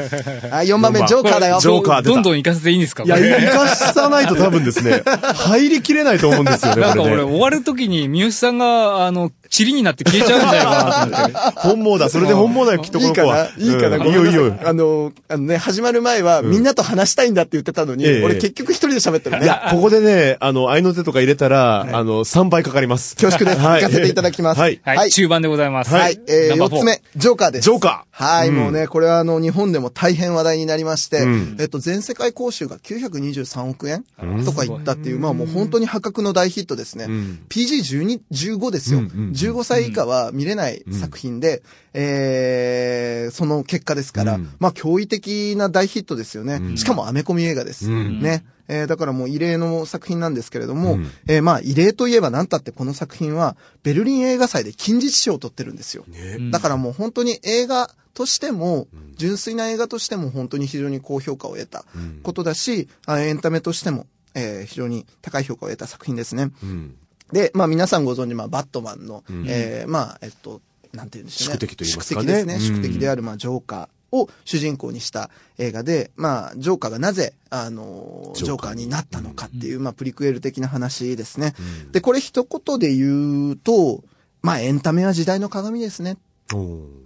[0.50, 1.60] はい、4番目、ジョーカーだよ。
[1.60, 5.02] ジョーカー出たどんどん行かせていいんですかいや、これ生かさないと多分ですね、
[5.34, 7.22] 入りきれないと思うんですよね、 なんかこれね。
[7.22, 11.60] 俺終わる時に三好さんが、あの、塵になって消えちゃうんじゃないかなと思って。
[11.60, 12.08] 本望だ。
[12.08, 13.36] それで本望だよ、きっとこいいかの子は。
[13.36, 14.58] ないいかな、うんごめんなさいいよいいよ。
[14.64, 19.44] あの、あのね、始まる前は、みんなと話したいんだって言ってたのに、ええ俺結局一人で喋ってるね。
[19.44, 23.16] いや、ここでね、あの、合いの手とか入れたら、あの、3倍かかります。
[23.16, 23.64] 恐縮です。
[23.64, 24.60] はい行かせていただきます。
[24.60, 24.80] はい。
[24.84, 25.92] はい、中盤でございます。
[25.92, 26.18] はい。
[26.26, 27.64] えー、ナンバーフォー四つ目、ジョーカーです。
[27.64, 34.04] ジョーカーはい、うんもうね、これはあの、日本でも大変話題になりまして、うんえっと、全世界興収が923億円
[34.44, 37.06] とかいったっていう、まあもう本当に破格の大ヒットですね。
[37.06, 39.00] ん PG12、15ですよ。
[39.44, 46.76] うんうんうん15歳以下は見れない作品で、えー、その結果ですから、うんまあ驚異的な大ヒットですよね。
[46.76, 47.90] しかもアメコミ映画です。
[47.90, 48.44] うんね。
[48.68, 56.04] えーだからもう異例の作品なんですけれども、うんえーまあ異例といえば何たってこの作品は、ベルリン映画祭で金獅子賞を取ってるんですよ。
[56.08, 61.84] ねだからもう本当に映画としても、純粋な映画としても本当に非常に高評価を得た
[62.22, 66.50] ことだし、あエンタメとしても、えー非常に高い評価を得た作品ですね。
[66.62, 66.94] うん。
[67.34, 71.54] で、まあ皆さんご存知、まあバットマンの、えーまあ、えっと、なんて言うんでしょうね。
[71.54, 72.54] 宿敵と言いますかね宿敵ですね。
[72.54, 81.54] うん宿敵である、まあ、ジョーカーを主人公にした映画で、まあ、ジョーカーがなぜ、あのー、ジョーカーになったのかっていう、まあ、プリクエル的な話ですね。
[81.90, 84.04] で、これ一言で言うと、
[84.40, 86.12] まあ、エンタメは時代の鏡ですね。
[86.12, 86.16] っ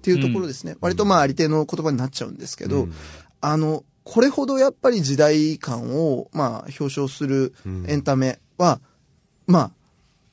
[0.03, 0.77] ていうところですね。
[0.81, 2.93] 割とまああり手の言葉になっちゃうんですけど、うん
[3.41, 7.55] あの、これほどやっぱり時代感を、まあ、表彰する
[7.87, 8.81] エンタメは、
[9.47, 9.71] まあ、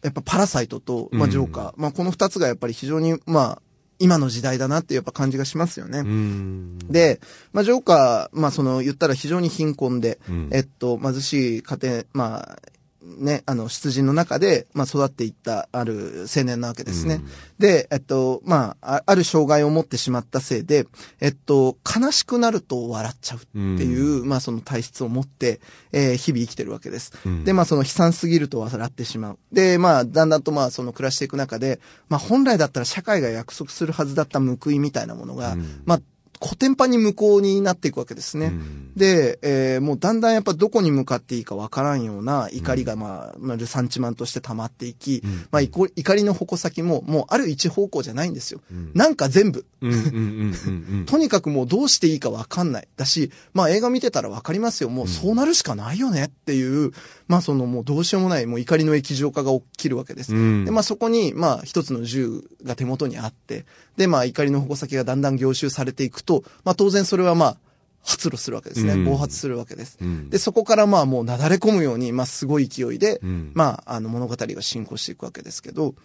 [0.05, 3.61] やっぱパラサイトと、まあ、うんジョーカー、まあ、この二つがやっぱり非常に、まあ、
[3.97, 5.99] 今の時代だなっていうやっぱ感じがしますよね。
[5.99, 6.77] うん。
[6.89, 7.19] で、
[7.53, 12.57] まあ、ジョーカー、まあ、その、言ったら非常に貧困で、うんえっと、貧しい家庭、まあ、
[13.05, 17.21] ね、あの、出陣の中で、まあ、育っていった、ある青年なわけですね。
[17.59, 20.87] で、えっと、まあ、あある障害を持ってしまったせいで、
[21.21, 27.13] えっと、悲しくなると笑っちゃうっていう、まあ、その体質を持って、えー日々生きてるわけです。
[27.43, 29.37] で、まあ、その悲惨すぎると笑ってしまう。
[29.51, 36.01] で、まあ、だんだんとまあ、その暮らしていく中で、まあ、本来だったら社会が約束するはずだった報いみたいなものが、まあ、
[36.39, 38.53] コテンパンに無効になっていくわけですね。
[38.95, 45.21] で、えーもうだんだんやっぱどこに向かっていいかわからんような怒りがまあ、まあ、ルサンチマンとして溜まっていき、
[45.51, 48.61] まあ、いこ怒りの矛先ももうある一方向じゃないんですよ。
[48.93, 49.65] なんか全部。
[49.81, 51.05] うんうんうんうんうん。
[51.07, 52.87] とにかくもうどうしていいかわかんない。
[52.97, 54.89] だし、まあ映画見てたらわかりますよ。
[54.89, 56.91] もうそうなるしかないよねっていう、
[57.27, 60.33] まあそのもうどうしようもない、もう怒りの液状化が起きるわけです。
[60.33, 63.65] うんで、まあそこに、まあ一つの銃が手元にあって、
[63.97, 67.57] で、まあ怒りの矛先がだんだん凝集されていくと、まあ当然それはまあ、
[68.03, 68.93] 発露するわけですね。
[68.93, 69.05] うん。
[69.05, 69.97] 暴発するわけです。
[70.03, 70.29] ん。
[70.29, 73.51] で、そこからまあもうなだれ込むように、まあすごい勢いで、ん。
[73.55, 75.95] まああの物語が進行していくわけですけど、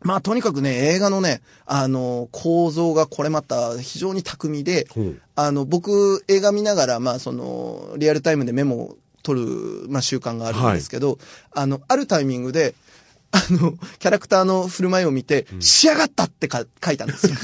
[0.00, 4.86] まあとにかくね、映画のね、あの、構造がこれまた非常に巧みで
[5.34, 11.18] あの、僕映画見ながら、まあその、リアルタイムでメモを取る、まあ習慣があるんですけど、
[11.52, 12.74] あの、あるタイミングで、
[13.36, 17.34] あの、キャラクターの振る舞いを見て、仕上がったってか書い たんですよ。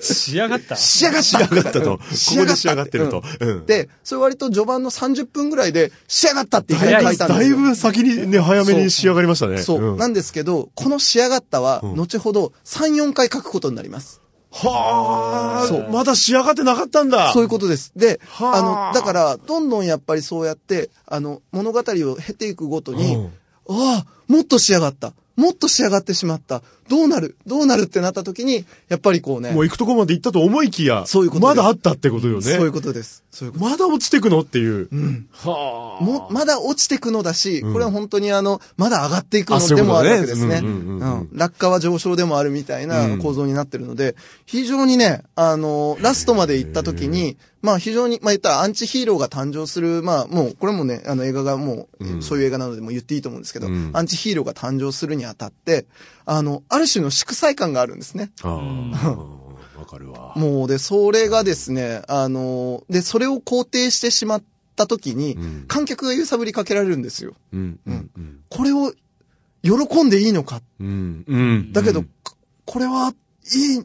[0.00, 0.74] 仕上がった？
[0.76, 1.98] 仕上がった仕上がったと。
[1.98, 3.22] こ仕こで仕上がってると。
[3.40, 3.66] うんうん。
[3.66, 7.56] で、それ割と序盤の30分ぐらいで、仕上がったっていきなり書いたんですよ。
[7.56, 9.58] だいぶ先にね、早めに仕上がりましたね。
[9.62, 9.94] そう。
[9.94, 14.22] んなんですけど、この仕上がったは、後ほど3、4回書くことになります。
[14.52, 17.30] はあ、そうまだ仕上がってなかったんだ。
[17.32, 17.92] そういうことです。
[17.94, 21.82] で、はああの、だから、どんどんやっぱりそうやって、あの、物語を
[22.16, 23.32] 経ていくごとに、うん
[23.68, 25.12] ああ、もっと仕上がった。
[25.36, 26.62] もっと仕上がってしまった。
[26.88, 27.36] どうなる？
[27.46, 32.42] どうなるってなった時に、やっぱりこうね、もう行くとこまで行ったと思いきや、そういうことまだあったってことよね。
[32.42, 33.22] そういうことです。
[33.30, 34.88] そういうことまだ落ちてくのっていう。
[35.32, 36.02] はあ。
[36.02, 40.60] も、まだ落ちてくのだし、うんこれは本当にあの、まだ上がっていくのでもあるわけですね。
[40.62, 55.86] うんうんうんうんうん落下は上昇でもあるみたいな構造になってるので、非常にね、あの、ラストまで行った時に、まあ非常に、まあ言ったらアンチヒーローが誕生する、まあもう、これもね、あの映画がもう、そういう映画なのでもう言っていいと思うんですけど、うんアンチヒーローが誕生するにあたって、
[56.26, 58.30] あの、ある種の祝祭感があるんですね。
[58.42, 58.50] ああ、
[59.80, 60.32] わかるわ。
[60.36, 64.42] もう、で、それがですね、あの、で、それを肯定してしまっ
[64.76, 67.34] た時に、ん観客が揺さぶりかけられるんですよ。
[67.52, 68.40] うん、うん、うん。
[68.48, 68.92] これを
[69.64, 70.62] 喜んでいいのか。
[70.78, 71.72] うん、うん。
[71.72, 73.12] だけど、ここれは、
[73.54, 73.84] いい、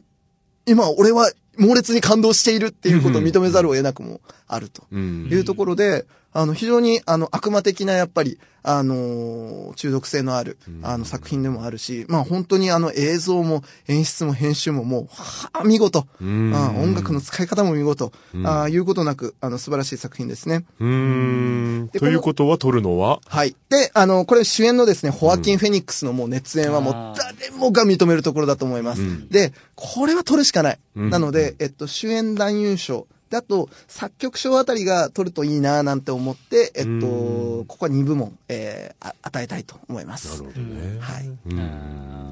[0.66, 16.06] 今、俺は猛烈に感動しているっていうことを認めざるを得なくもあるとうん、いうところで、あの、非常に、あの、悪魔的な、やっぱり、あのー中毒性のある、あの、作品でもあるし、まあ、本当にあの、映像も演出も編集ももう、はあ、見事。
[16.20, 18.12] うんあ音楽の使い方も見事。
[18.44, 20.64] ああいうことなく、あの、素晴らしい作品ですね。
[20.78, 21.86] うーん。
[21.88, 23.20] でということは、撮るのは？
[23.26, 23.56] はい。
[23.68, 29.02] で、あの、これ主演のですね、ホアキン・フェニックスのもう熱演はもう誰もが認めるところだと思います。
[29.02, 30.78] うんで、これは取るしかない。
[30.96, 33.08] うんなので、えっと、主演男優賞。
[33.32, 40.42] で、あと、作曲賞あたりが取るといいななんて思って、えっと、うんここは2部門、えーあ与えたいと思います。
[40.42, 40.98] なるほどね。
[41.00, 41.26] はい。
[41.26, 42.22] うん。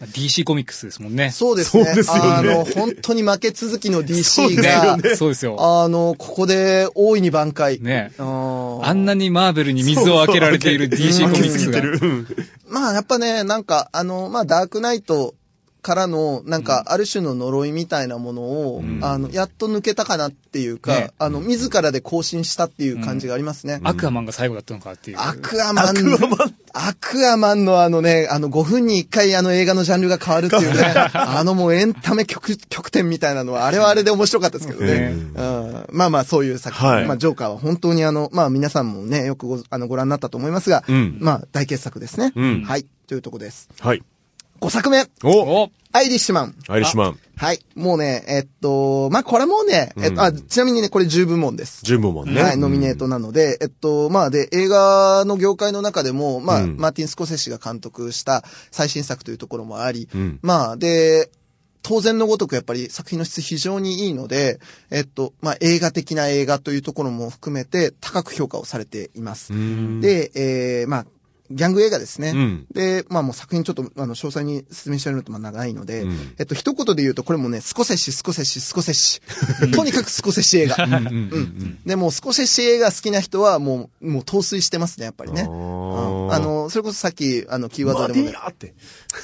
[0.00, 1.30] DC コミックスですもんね。
[1.30, 1.84] そうですね。
[1.86, 5.56] そうですよねあの、本当に負け続きのそう DC ですよが、ねそうですよ。
[5.58, 7.80] あの、ここで大いに挽回。
[7.80, 11.82] ねあーあんなにマーベルに水を開けられている DC コミックスが。
[12.68, 15.34] まあやっぱね、なんか、あの、まあダークナイト
[15.82, 23.80] からの、なんか、ある種の呪いみたいなものを、あの、やっと抜けたかなっていうか、ねあの、自らで更新したっていう感じがありますね。
[23.84, 25.18] アクアマンが最後だったのかっていう。
[25.20, 25.88] アクアマン。
[25.88, 26.54] アクアマン。
[26.72, 34.92] アクアマンのあのね、あの5分に1回あの映画のジャンルが変わるっていうね、 あのもうエンタメ曲、曲点みたいなのは、あれはあれで面白かったですけどね。
[34.92, 36.88] ねうん、まあまあそういう作品。
[36.88, 42.32] はいまあジョーカーは本当にあの、まあ皆さんもね、よくごあのご覧になったと思いますが、うんまあ大傑作ですね。
[42.36, 42.86] うんはい。
[43.06, 43.68] というとこです。
[43.80, 44.02] はい。
[44.60, 45.04] 5作目。
[45.22, 46.54] おおアイリッシュマン。
[46.68, 47.18] アイリッシュマン。
[47.36, 47.60] はい。
[47.76, 51.84] もうね、えっと、まあ、これもね、えっと、あ、ちなみにね、これ10部門です。
[51.84, 52.42] 十部門ね。
[52.42, 61.30] はい、ノミネートなので、えっと、まあ、で、映画の業界の中でも、まあ、うんマーティン・スコセッシが監督した最新作というところもあり、うんまあ、で、
[61.82, 64.58] 当然のごとくやっぱり作品の質非常にいいので、
[64.90, 69.54] えっと、まあ、映画的な映画というところも含めて高く評価をされています。
[69.54, 71.06] うんで、えー、まあ、
[71.50, 72.32] ギャング映画ですね。
[72.34, 79.20] うんで、まあもう作品ちょっと、あの、詳細に説明してやるとまあ長いので、うんえっと、一言で言うと、これもね、スコセッシ、スコセッシ、スコセッシ。
[79.72, 80.84] とにかくスコセッシ映画。
[80.84, 81.78] うん。
[81.86, 85.42] で、もうスコセッシ映画好きな人は、もう、もう陶酔してますね、やっぱりね。
[85.42, 88.74] あうーんあの、それこそさっき、あの、キーワードでもね、ィンヤーって。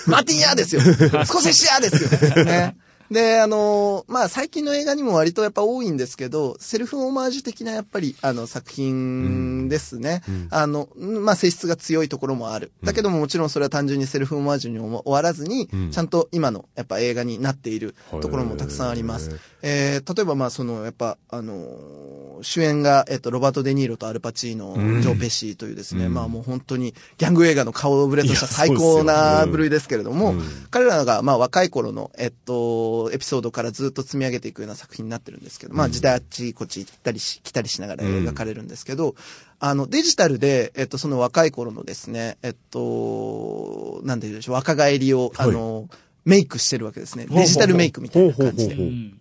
[0.06, 0.80] マーティンヤーですよ。
[0.82, 2.44] スコセッシヤーですよ。
[2.44, 2.76] ね。
[3.10, 10.22] で、あの、まあ、最近の映画にも割とやっぱ多いんですけど、セルフオマージュ的なやっぱり、あの、作品ですね。
[10.50, 12.72] あの、まあ、性質が強いところもある。
[12.82, 15.90] だけどももちろんそれは単純にセルフオマージュに終わらずに、ん。
[15.90, 19.38] ちゃんと今のやっぱ映画になっているところもたくさんあります。
[19.62, 25.02] えー、例えばまあ、その、やっぱ、あのー主演が、えっと、ロバート・デ・ニーロとアルパチーノ、うん。
[25.02, 26.14] ジョー・ペシーというですね、うん。
[26.14, 30.42] まあもう本当にギャング映画の顔ぶれとした最高な部類ですけれども、うん。
[30.70, 39.14] 彼らがまあ若い頃の、えっと、エピソードからずっと積み上げていくような作品になってるんですけど、まあ時代あっちこっち行ったりし、来たりしながら描かれるんですけど、
[39.60, 45.88] あの、デジタルで、えっと、その若い頃のですね、えっと、なんて言うんでしょう、若返りを、あの、
[46.24, 47.26] メイクしてるわけですね。
[47.28, 48.76] デジタルメイクみたいな感じで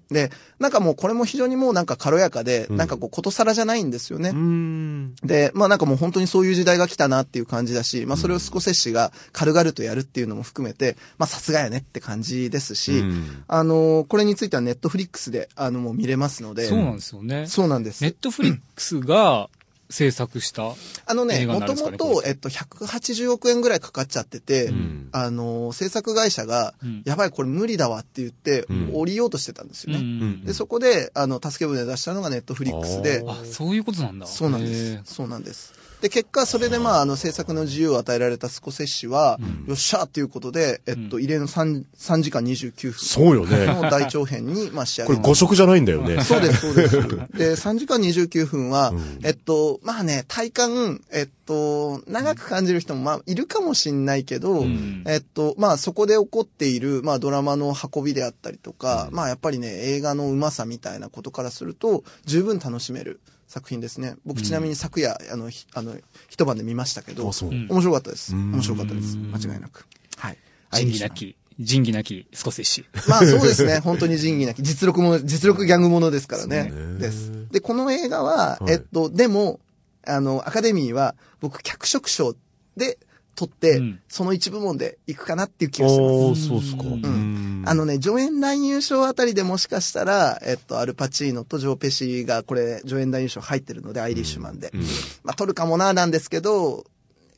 [0.10, 4.30] で、なんかもうこれも非常にもうなんか軽やかで、なんかこうことさらじゃないんですよね。
[4.30, 5.16] うん。
[5.24, 17.48] で、まあなんかもう本当にそういう時代が来たなっていう感じだし、まあそれをスコセッシが軽々とやるっていうのも含めて、まあさすがやねって感じですし、うんあのーこれについてはネットフリックスで、あの、もう見れますので、そうなんですよね。
[17.48, 18.12] そうなんですネッ。
[18.14, 19.50] トフリックスが
[19.90, 20.74] 制作した。
[21.06, 30.00] あのね、もともと、えっと、180億円ぐらいかかっちゃってて、んあのー制作会社が、うんやばいこれ無理だわって言って、ん降りようとしてたんですよね。
[30.00, 34.26] うんで、そこで、あの、助け舟出したのがネットフリックスで、あ、そういうことなんだ。
[34.26, 35.02] そうなんでへすー。
[35.06, 35.74] そうなんです。
[36.04, 42.94] で、結果、それでまあ、あの、制作の自由を与えられたスコセッシは、よっしゃーっていうことで、えっと、異例の 3, 3時間29分。
[42.94, 43.68] そうよね。
[43.72, 46.22] の大長編に、まあ、仕上これげま5色じゃないんだよね。
[46.28, 46.98] そうです、そうです。
[46.98, 49.20] で、3時間29分は、ん。
[49.24, 55.04] えっと、まあね、体感、えっと、長く感じる人も、まあ、いるかもしんないけど、ん。
[55.08, 63.22] えっと、まあ、そこで起こっている、まあ、ドラマの運びであったりとか、まあ、やっぱりね、映画のうまさみたいなことからすると、十分楽しめる
[63.54, 64.16] 作品ですね。
[64.26, 65.96] 僕、ちなみに昨夜、あの、ひあの、
[66.28, 68.34] 一晩で見ましたけど、面白かったです。
[68.34, 69.16] ん面白かったです。
[69.16, 69.86] 間違いなく。
[70.18, 70.38] はい。
[70.72, 72.84] 仁義なき、仁義なき、スコセッシ。
[73.08, 73.78] まあそうですね。
[73.86, 74.64] 本当に仁義なき。
[74.64, 76.74] 実力も、実力ギャングものですからね。
[76.98, 77.32] です。
[77.52, 79.60] で、この映画は、はいえっと、でも、
[80.04, 82.36] あの、アカデミーは、僕、脚色賞
[82.76, 82.98] で
[83.36, 86.14] 撮って、うんその一部門で行くかなっていう気がしてます。
[86.14, 86.84] おー、そうっすか。
[86.84, 94.70] うんうんあのね、助演男優賞あたりでもしかしたら、えっと、アルパチーノとジョー・ペシがこれ、助演男優賞入ってるので、アイリッシュマンで。
[94.74, 94.82] うん
[95.24, 96.86] まあ、取るかもな、なんですけど、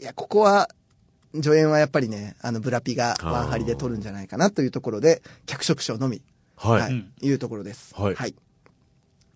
[0.02, 0.70] いや、ここは、
[1.36, 6.24] 助演はやっぱりね、あの、ブラピがワンハリで取るんじゃないかなというところで、脚色賞のみ、
[6.56, 6.80] はい。
[6.80, 7.94] ははいい、いうところです。
[7.96, 8.36] はい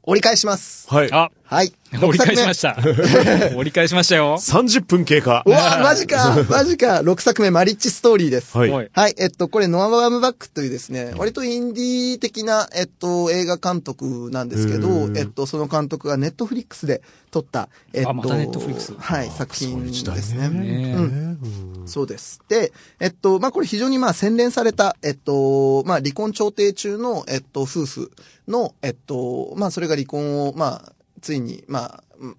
[0.03, 0.87] 折り返します。
[1.05, 1.11] い。
[1.11, 1.73] あ、はい。
[1.99, 2.77] 折り返しましした。
[3.57, 4.35] 折り返しましたよ。
[4.35, 5.49] 30分経過う。
[5.49, 8.55] わマジか マジか !6 作目、マリッジストーリーです。
[8.55, 8.69] はい。
[8.69, 20.37] はい、えっと、これ、ノア・バームバックというですね、割とインディー的な、えっと、映画監督なんですけどえっと、その監督がネットフリックスで撮った、えっと、あまた Netflix はい、作品ですそういう時ね。
[20.37, 21.39] 代ねねうん
[21.87, 22.41] そうです。
[22.47, 28.11] で、えっと、まあ、これ非常にまあ、洗練された、えっと、まあ、離婚調停中の、えっと、夫婦
[28.47, 32.37] の、えっと、まあ、それが離婚を、まあ、ついに、まあ、うん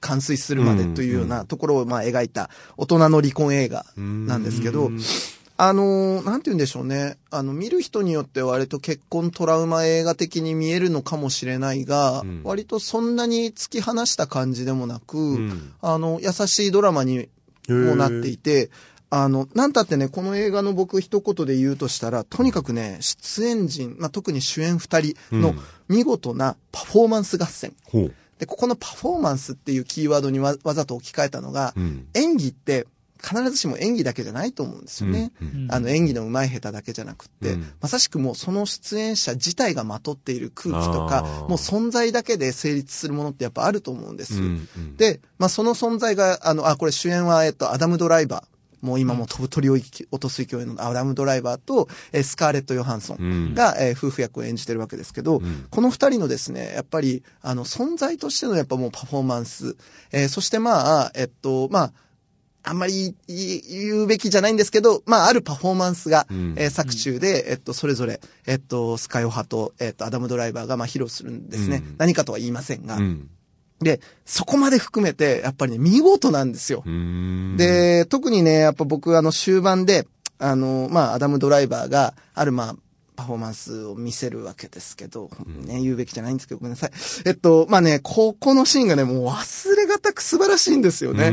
[0.00, 5.00] 完遂するまでというようなところを、まあ、描いた大人の離婚映画なんですけどうん、
[5.56, 7.16] あのーなんて言うんでしょうね。
[7.30, 12.40] あの、見る人によっては割と結婚トラウマ映画的に見えるのかもしれないが、うん。
[12.44, 15.74] 割とそんなに突き放した感じでもなく、ん。
[15.80, 17.28] あの、優しいドラマに
[17.68, 18.70] もなっていて、
[19.16, 27.74] あの、なんたってね、この映画の僕一言で言うとしたら、とにかくね、出演陣、まあ、特に主演二人のうん見事なパフォーマンス合戦。
[27.84, 28.14] ほう。
[28.38, 32.86] で、ここのパフォーマンスっていうキーワードにわわざと置き換えたのが、うん演技って
[33.22, 35.30] 必ずしも演技だけじゃないと思うんですよね。
[35.40, 44.38] うんあの演技の上手い下手だけじゃなくって、うんまさしくもうその出演者自体がまとっている空気とかもう存在だけで成立するものってやっぱあると思うんです。
[44.38, 48.53] うんうんで、まあその存在が、あの、あ、これ主演は、えっと、アダム・ドライバー。
[48.84, 55.66] もう今もう飛ぶ鳥を落とす勢いのアダム・ドライバーと、えースカーレット・ヨハンソンが、えー夫婦役を演じてるわけですけど、ん。
[55.70, 59.76] この二人のですね、やっぱり、あの、存在としてのやっぱもうパフォーマンス、
[60.12, 61.92] えーそしてまあ、えっと、まあ、
[62.66, 66.54] あんまり言うべきじゃないんですけど、まあ、あるパフォーマンスが、うん。
[66.58, 71.82] えー作中で、えっと、それぞれ、えっと、スカイオハと、えっと、アダム・ドライバーが、まあ、披露するんですね。
[71.84, 71.94] うん。
[71.98, 73.30] 何かとは言いませんが、うん
[73.80, 76.82] で、そこまで含めて、やっぱりね、見事なんですよ。
[76.86, 80.06] うんで、特にね、やっぱ僕、あの、終盤で、
[80.38, 82.76] あの、まあ、アダム・ドライバーが、ある、まあ、
[83.16, 86.90] パフォーマンスを見せるわけですけど、ね、言うべきじゃないんですけど、ごめんなさい。
[87.26, 91.30] えっと、まあね、ここのシーンがね、もう忘れがたく素晴らしいんですよね。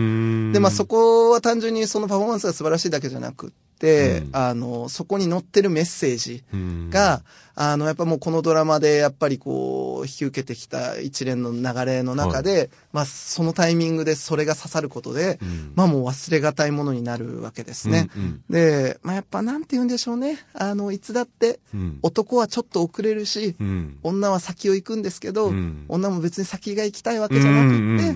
[0.53, 7.23] で、まあそこは単純にそのパフォーマンスが素晴らしいだけじゃなくって、あの、そこに載ってるメッセージうんが、
[7.64, 15.74] あの、やっぱもうこのドラマでやっぱりこう、引き受けてきた一連の流れの中で、まあ、そのタイミングでそれが刺さることで、うん。
[15.76, 18.09] まあもう忘れがたいものになるわけですね。
[18.18, 18.43] うんうん。
[18.49, 20.39] で、まあやっぱなんて言うんでしょうね。
[20.55, 21.99] あの、いつだって、うん。
[22.01, 23.99] 男はちょっと遅れるし、うん。
[24.01, 25.86] 女は先を行くんですけど、うん。
[25.88, 28.14] 女も別に先が行きたいわけじゃなくって、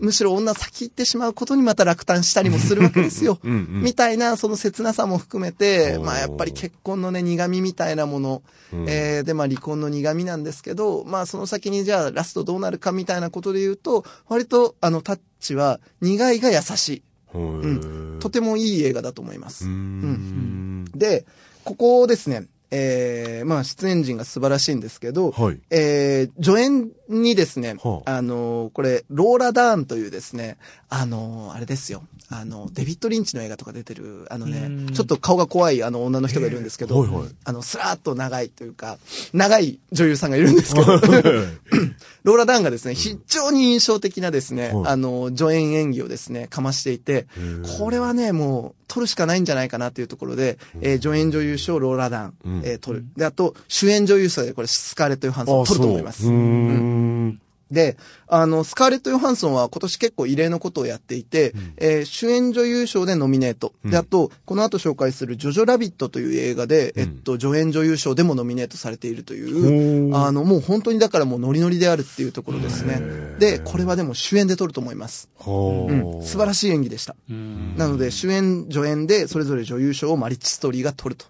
[0.00, 3.38] むしろ女は先行ってしまうことにまた落胆したりもするわけですよ。
[3.44, 8.42] うんうんみたいな、その切なさも含めて、まあやっぱり結婚のね、苦味みたいなもの、
[8.82, 8.88] うん。
[8.88, 17.02] えーで、まあ離婚の苦味なんですけど、まあその先にじゃあラストどうなるかみたいなことで言うと、割とあのタッチは苦いが優しい。
[17.34, 18.18] うん。
[18.20, 19.66] とてもいい映画だと思います。
[19.66, 20.84] うん。
[20.94, 21.26] で、
[21.64, 25.60] ここですね、えー、まあ出演陣が素晴らしいんですけど、はい。
[25.70, 30.56] えー、助演にですね、はああの、これ、ローラ・ダーンというですね、
[30.88, 37.28] あの、あれですよ、あの、デビッド・リンチの映画とか出てる、あのねうん、ちょっと顔が怖いあの女の人がいるんですけど、はいはい。
[37.44, 38.98] あの、スラーっと長いというか、
[39.32, 40.86] 長い女優さんがいるんですけど、
[42.22, 44.86] ローラ・ダーンがですね、非常に印象的なですね、はい。
[44.88, 47.26] あの、助演演技をですね、かましていて、
[47.78, 52.62] これはね、もう、取るしかないんじゃないかなというところで、えー助演女優賞ローラ・ダーン、うん。
[52.64, 53.04] えー取る。
[53.16, 56.22] で、あと、主演女優賞でこれ、スカーレット・ヨハンソンを取ると思います。
[56.22, 56.30] あそ
[57.70, 57.96] で、
[58.26, 63.72] あの、スカーレット・ヨハンソンは今年結構異例のことをやっていて、えー主演女優賞でノミネート。
[63.84, 73.00] で、あと、この後紹介するジョジョ・ラビットという映画で、えっと、助演女優賞でもノミネートされているという、あの、もう本当にだからもうノリノリであるっていうところですね。
[73.38, 75.28] で、これはでも主演で撮ると思います。
[75.38, 77.14] はあうん、素晴らしい演技でした。
[77.30, 81.26] うんなので、主演、助演で、それぞれ女優賞をマリッジストーリーが取ると。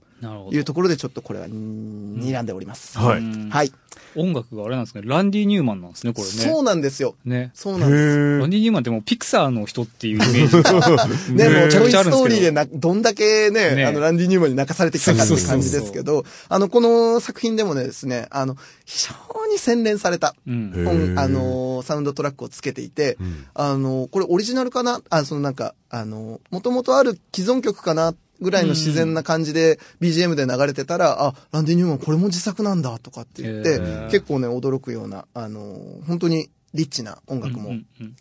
[0.50, 2.98] いうところで、ちょっとこれは、ん睨んでおります。
[2.98, 3.72] はいうんはい。
[4.16, 5.02] 音楽があれなんですね。
[5.04, 6.30] ランディ・ニューマンなんですね、これね。
[6.32, 7.14] そうなんですよ。
[7.24, 7.50] ね。
[7.54, 8.38] そうなんです。
[8.38, 10.72] ランディ・ニューマンってもうピクサーの人っていうイメージが
[11.30, 21.14] ね、もう、めちゃくトイストーリーでな、どんだけね、ねあの、ランディ・ニューマンに泣かされてきたかっていう感じですけど、あの、この作品でもねですね、あの、非常に洗練された、うん。
[21.16, 25.00] あの、サウンドトラックをつけていて、んあの、これオリジナルかな？
[25.10, 33.78] あ、そのなんか、あの、もともとある既存曲かなぐらいの自然な感じで BGM で流れてたら、あ、ランディ・ニューマンこれも自作なんだとかって言って
[34.10, 37.70] 結構ね、驚くような、あの、本当にリッチな音楽も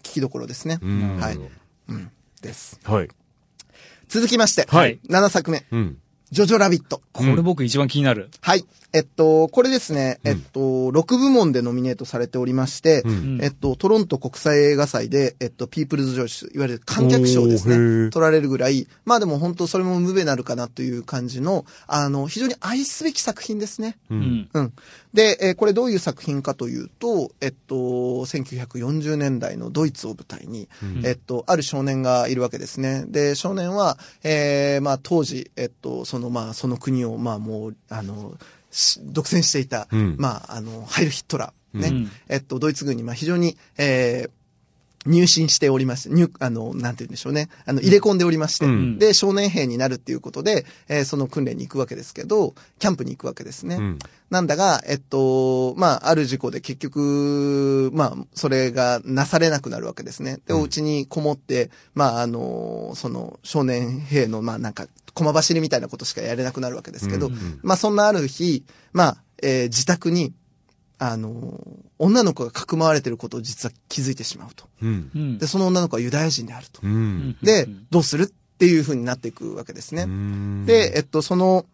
[0.04, 0.80] 聴きどころですね。
[0.82, 1.40] うんはい。
[1.90, 2.12] うん。
[2.42, 2.80] です。
[2.84, 3.10] はい。
[4.08, 5.98] 続きまして、はい7作目、うん。
[6.32, 7.02] ジョジョラビット。
[7.12, 8.30] これ僕一番気になる。
[8.42, 8.66] はい。
[8.92, 23.98] えっと、これですね、えっと、6部門でノミネートされておりまして、んえっと、トロント国際映画祭で、えっと、ピープルズ・チョイス、いわゆる観客賞ですね、取られるぐらい、まあでも本当それもむべなるかなという感じの、あの、非常に愛すべき作品ですね。
[24.10, 24.16] う。
[24.16, 24.50] うんん。
[24.52, 24.74] うん。
[25.14, 30.68] で、えーこれどういう作品かというと、えっと、1940年代のドイツを舞台に、
[31.04, 33.06] えっと、ある少年がいるわけですね。
[33.08, 38.38] で、少年は、えーまあ当時、えっと、そのまあその国を、まあもう、あの、
[38.72, 40.16] し独占していた、うん。
[40.20, 42.12] まあ、あの、ハイル・ヒットラー、ね、うん。
[42.28, 44.32] えっと、ドイツ軍に、まあ非常に、えー
[45.06, 47.48] 入信しておりまして、入、あの、なんて言うんでしょうね。
[47.66, 49.00] あの、入れ込んでおりまして、うん。
[49.00, 53.76] で、少年兵になるっていうことで、えーその訓練に行くわけですけど、キャンプに行くわけですね。
[53.76, 54.00] うん。
[54.30, 60.40] なんだが、えっと、まあ、ある事故で結局、まあ、それがなされなくなるわけですね。
[60.46, 64.86] で、お家にこもって、まあ、あの、その、少年兵の、まあ、なんか、
[65.20, 68.64] 駒走りみたいなことしかやれなくなるわけですけど、うんまあ、そんなある日、
[68.94, 70.34] まあ、えー自宅に、
[70.98, 71.60] あの、
[71.98, 74.66] 女の子がかくまわれてることを実は気づいてしまうと。
[74.82, 75.12] うん。
[75.16, 76.82] うんで、その女の子はユダヤ人であると。
[76.84, 77.38] うん。
[77.42, 80.04] でうん、どうするっていう風になっていくわけですね。
[80.04, 81.66] うんで、えっと、その、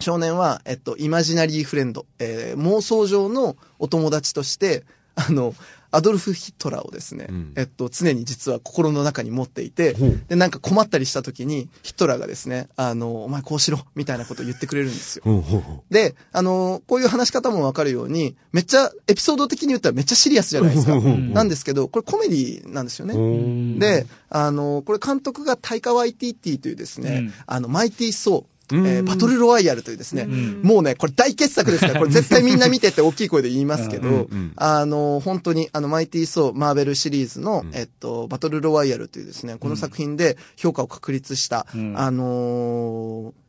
[0.00, 5.54] 少年は、えっと、イマジナリーフレンド、えー妄想上のお友達として、あの、
[5.90, 9.94] アドルフ・ヒトラーをですね、うんえっと、常に実は心の中に持っていて
[10.28, 15.22] で、なんか困ったりした時に、ヒトラーがですね、あの、お前こうしろ、みたいなことを言ってくれるんですよ。
[15.24, 20.94] ほうほうほで、あの、こういう話し方もわかるように、めっちゃ、エピソード的に言ったらめっちゃシリアスじゃないですか。
[20.94, 23.14] うんなんですけど、これコメディなんですよね。
[23.14, 23.78] う。
[23.78, 30.62] で、あの、これ監督がタイカワイティティというですね、うんあの、マイティー・ソー、うんえーバトル・ロワイヤルというですね、ん。
[30.62, 37.74] もうね、これ大傑作ですから、 これ絶対みんな見てって大きい声で言いますけど、あの、本当に、あの、マイティー・ソー、マーベルシリーズの、うん。
[37.74, 41.94] えっと、バトル・ロワイヤルというですね、この作品で評価を確立した、うん。
[41.96, 43.46] あのー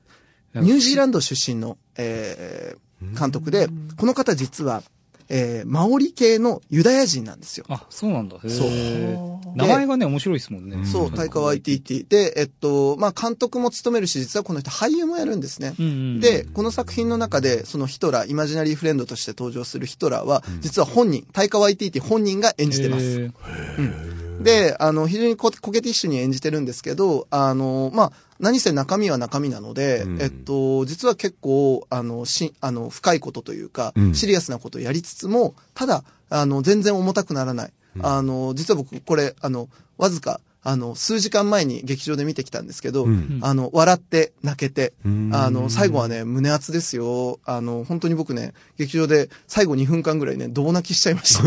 [0.56, 2.80] ニュージーランド出身の、えー
[3.18, 4.82] 監督で、この方実は、
[5.30, 7.66] えーマオリ系のユダヤ人なんですよ。
[7.70, 8.38] あ、そうなんだ。
[8.48, 10.86] そう名前がね、面白いですもんね。
[10.86, 15.74] そう、タイカワイティティで、えっと、まあ、監督も務めるし、実はこの人俳優もやるんですね。
[15.80, 23.04] うんうんで、この作品の中で、そのヒトラー、イマジナリーフレンドとして登場するヒトラーは、実は本人、タイカワイティティ本人が演じてます。
[23.22, 30.22] へーで、あの、非常にココケティッシュに演じてるんですけど、あの、まあ、何せ中身は中身なので、うん。
[30.22, 34.16] えっと、実は結構、あの、し、あの、深いことというか、うん。
[34.16, 37.72] シリアスなことをやりつつも、ただ、あの、全然重たくならない。
[38.02, 40.40] あの、実は僕、これ、あの、わずか、
[40.70, 47.40] あの、数時間前に劇場で見てきたんですけど、うんあの、笑って、泣けてうん、あの、最後はね、胸熱ですよ。
[47.46, 51.44] あの、本当に僕ね、劇場で最後2分間ぐらいね、胴泣きしちゃいました。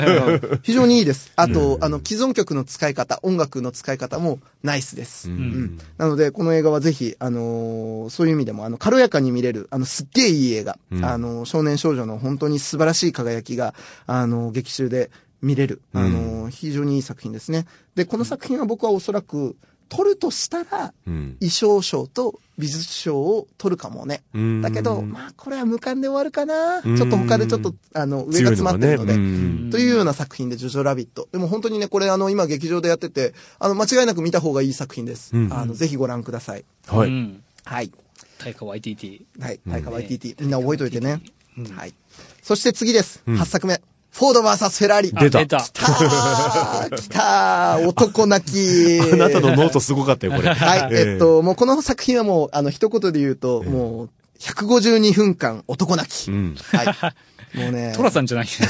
[0.64, 1.32] 非常にいいです。
[1.36, 5.28] あと、あの、既存曲の使い方、音楽の使い方もナイスです。
[5.28, 10.78] うんうんなので、この映画はぜひ、あのーそういう意味でも、あの、軽やかに見れる、あの、すっげえいい映画。
[10.90, 13.74] うんあの、少年少女の本当に素晴らしい輝きが、
[14.06, 15.10] あの、劇中で
[15.42, 15.82] 見れる。
[15.92, 17.66] あの、非常にいい作品ですね。
[17.94, 19.56] で、この作品は僕はおそらく、
[19.92, 24.22] 撮るとしたら、うん衣装賞と美術賞を取るかもね。
[24.32, 26.80] うんだけど、まあ、これは無冠で終わるかな。
[26.82, 29.12] うんちょっと他でちょっと、あの、上が詰まってるので。
[29.12, 31.28] ねうんというような作品で、ジョジョラビット。
[31.30, 35.36] でも本当にね、これあの、今劇場でやってて、あの、間違いなく見た方がいい作品です。
[35.36, 36.64] うんあの、ぜひご覧ください。
[36.86, 37.08] はい。
[37.08, 37.42] うん。
[37.64, 37.92] はい。
[38.38, 39.22] 対価 YTT。
[39.40, 39.60] はい。
[39.66, 40.36] うん大会 YTT。
[40.40, 41.20] みんな覚えておいてね。
[41.58, 41.92] うんはい。
[42.42, 43.22] そして次です。
[43.26, 43.82] うん8作目。
[44.12, 45.12] フォード VS フェラーリ。
[45.12, 45.60] 出たあ出た。
[45.64, 50.48] 来たー来たー男泣き あなたのノートすごかったよ、これ。
[50.52, 56.30] はい、えっと、もうこの作品はもう、あの、一言で言うと、もう、152分間男泣き。
[56.30, 56.56] うん。
[56.72, 57.58] はい。
[57.58, 57.92] もうね。
[57.96, 58.46] トラさんじゃない。
[58.46, 58.62] そ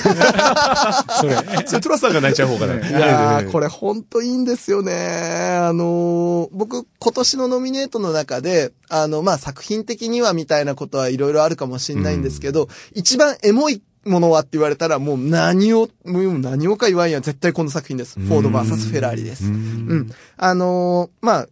[1.27, 1.37] れ。
[1.67, 2.75] それトラさんが泣いちゃう方かな。
[2.89, 5.57] いやー、これほんといいんですよね。
[5.61, 18.19] あのー僕、今年のノミネートの中で、あの、まあ、作品的にはみたいなことはいろいろあるかもしれないんですけど、一番エモいものはって言われたら、もう何を、もう何をか言わんや、絶対この作品です。
[18.19, 19.45] フォード VS フェラーリです。
[19.45, 20.11] ううんん。
[20.37, 21.49] あのーまあ、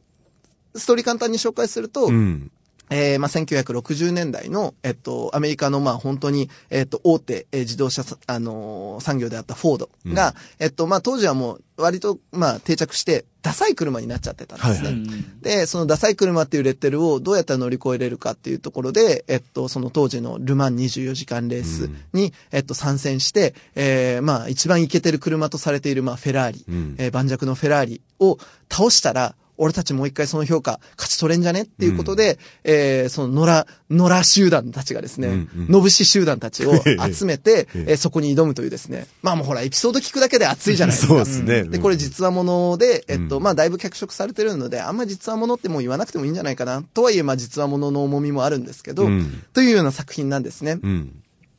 [0.75, 2.51] ストーリー簡単に紹介すると、うん。
[2.91, 14.89] えーまあ、1960年代の、えっと、アメリカの、まあ、本当に、えっと、大手、えー自動車さ、あのー産業であったフォードが、えっと、まあ、当時はもう、割と、まあ、定着して、ダサい車になっちゃってたんですね。
[14.89, 15.41] はいうん。
[15.41, 26.95] で、そのダサい車っていうレッテルをどうやったら乗り越えれるかっていうところで、えっと、その当時のルマン24時間レースに、えっと、参戦して、えーまあ、一番イケてる車とされている、まあ、フェラーリ、うん。
[26.99, 28.37] えー盤石のフェラーリを
[28.71, 31.63] 倒したら、俺たちもう一回その評価勝ち取れんじゃね？
[31.63, 36.73] っていうことで、えーその野良、野良集団たちがですね、うんうんのぶし集団たちを
[37.13, 41.15] 集めて、えええーそこに挑むというですね、まあもうほら、エピソード聞くだけで熱いじゃないですか。
[41.15, 41.65] そうですね。
[41.65, 46.83] で、これ実話もので、えっと、うんまあ、だいぶ脚色されてるので、あんま実話ものってもう言わなくてもいいんじゃないかな。
[46.95, 50.79] とはいえ、まあ、実話ものの重みもあるんですけど、うんというような作品なんですね。
[50.83, 51.13] うん。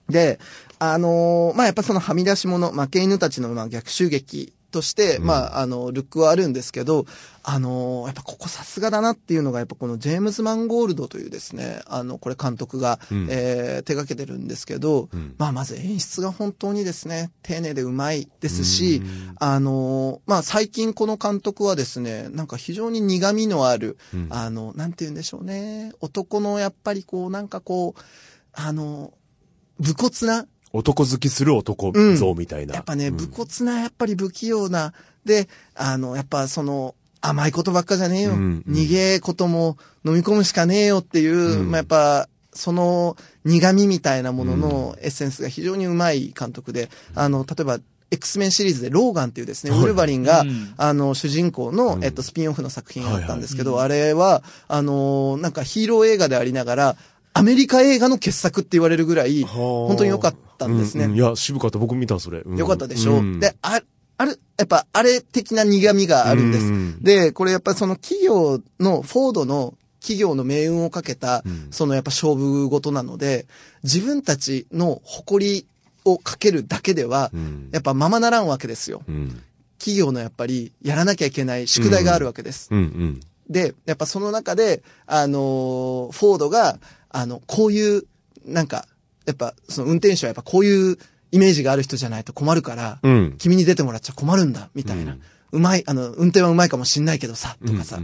[0.10, 0.40] で、
[0.80, 5.26] あのーまあ、やっぱそのはみ出し者、負け犬たちのまあ逆襲劇として、うん。
[5.26, 7.06] まあ、あの、ルックはあるんですけど、
[7.44, 13.28] あのーやっぱここさすがだなっていうのが、やっぱこのジェームズ・マンゴールドというですね、あの、これ監督が、うん。
[13.30, 15.36] えー手掛けてるんですけど、うん。
[15.38, 24.28] まあ、まず演出が本当にですね、丁寧でうまいですしうん、あのーまあ、最近この監督はですね、なんか非常に苦味のある、うん。
[24.30, 28.02] あの、なんて言うんでしょうね、男のやっぱりこう、なんかこう、
[28.54, 29.14] あの、
[29.80, 32.16] 武骨な、男好きする男うん。
[32.16, 32.76] 像みたいな。
[32.76, 33.18] やっぱね、うん。
[33.18, 34.94] 武骨な、やっぱり不器用な、
[35.26, 38.32] で、あの、やっぱその、甘いことばっかじゃねえよ。
[38.32, 38.74] うんうん。
[38.74, 41.72] 逃げことも飲み込むしかねえよっていう、うん。
[41.72, 43.16] まあ、やっぱ、その
[43.46, 47.80] 苦味みたいなもののエッセンスが非常にうまい監督で、あの、例えば、
[48.14, 49.84] X メンシリーズでローガンっていうですね、はい。
[49.84, 50.74] ウルヴァリンが、うん。
[50.76, 52.04] あの、主人公の、うん。
[52.04, 56.96] えっと、スピンオフの作品があったんですけど、はいあれは、あの、なんかヒーロー映画でありながら、
[57.34, 61.06] アメリカ映画の傑作って言われるぐらい、本当に良かったんですね。
[61.06, 61.80] うういや、渋かった。
[61.80, 62.40] 僕見た、それ。
[62.40, 63.82] うんよかったでしょ、んで、あ、
[64.18, 66.66] ある、やっぱ、あれ的な苦味があるんです。
[66.66, 73.46] うんで、これやっぱその企業の、フォードの企業の命運をかけた、うんそのやっぱ勝負事なので、
[73.84, 75.66] 自分たちの誇り
[76.04, 79.04] をかけるだけでは、うんやっぱままならんわけですよ。
[79.08, 79.42] うん。
[79.80, 82.68] 企業のやっぱりやらなきゃいけない宿題があるわけです。
[82.72, 83.20] うんうん。
[83.50, 86.80] で、やっぱその中で、あのーフォードが、
[87.14, 88.04] あの、こういう、
[88.46, 88.88] なんか、
[89.26, 90.98] やっぱ、その運転手はやっぱこういう
[91.32, 93.36] イメージがある人じゃないと困るから、うん。
[93.38, 95.18] 君に出てもらっちゃ困るんだ、みたいな。
[95.52, 98.00] うまい、あの、運転はうまいかもしんないけどさ、とかさ、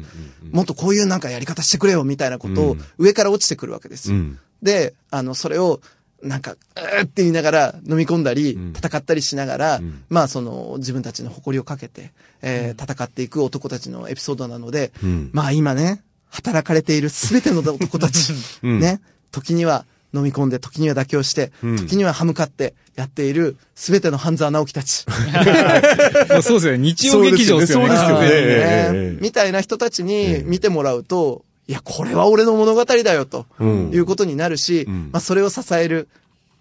[0.52, 4.18] もっとこういうなんかやり方してくれよ、みたいなことをうん上から落ちてくるわけですよ。
[4.18, 4.40] うん。
[4.62, 5.80] で、あの、それを、
[6.22, 18.80] なんか、うーって言いながら飲み込んだり、うん戦ったりしながら、うんまあその自分たちの誇りをかけて、えー戦っていく男たちのエピソードなので、うんまあ今ね、働かれているすべての 男たち、うん。
[18.80, 19.02] ね、
[19.32, 21.76] 時には飲み込んで、時には妥協して、うん。
[21.78, 25.06] 時には歯向かってやっているすべての半沢直樹たち。
[26.42, 26.78] そうですよね。
[26.80, 27.96] 日曜劇場ですよね。
[27.96, 29.18] そうですよね。
[29.22, 33.92] みたいな人たちえにえ見てもらうと、いや、これは俺の物語だよ、とうん。
[33.94, 35.10] いうことになるし、うん。
[35.12, 36.08] まあ、それを支える、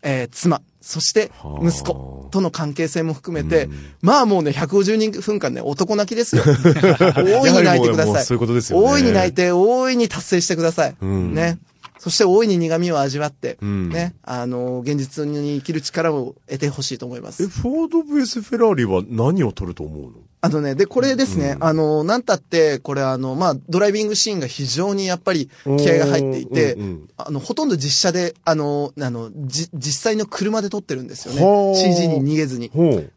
[0.02, 1.66] えー妻、そしてはあ。
[1.68, 3.68] 息子との関係性も含めて、
[4.02, 6.42] まあもうね、152分間ね、男泣きですよ。
[6.44, 8.24] 大いに泣いてください。
[8.24, 10.96] そういうことですよね大いに泣いて、大いに達成してください。
[11.04, 11.58] んね。
[11.98, 17.48] そして大いに苦味を味わって、んね、あの、現実に生きる力を得てほしいと思いまえ、す。
[17.48, 20.10] フォード VS フェラーリは何を取ると思うの？
[20.46, 31.74] あのね、で、これですね、あの、なんたって、これあの、まあ、ドライビングシーンが非常にやっぱり気合が入っていて、うんうんあの、ほとんど実写で、あの、あの、じ、実際の車で撮ってるんですよね。
[31.74, 32.70] CG に逃げずに。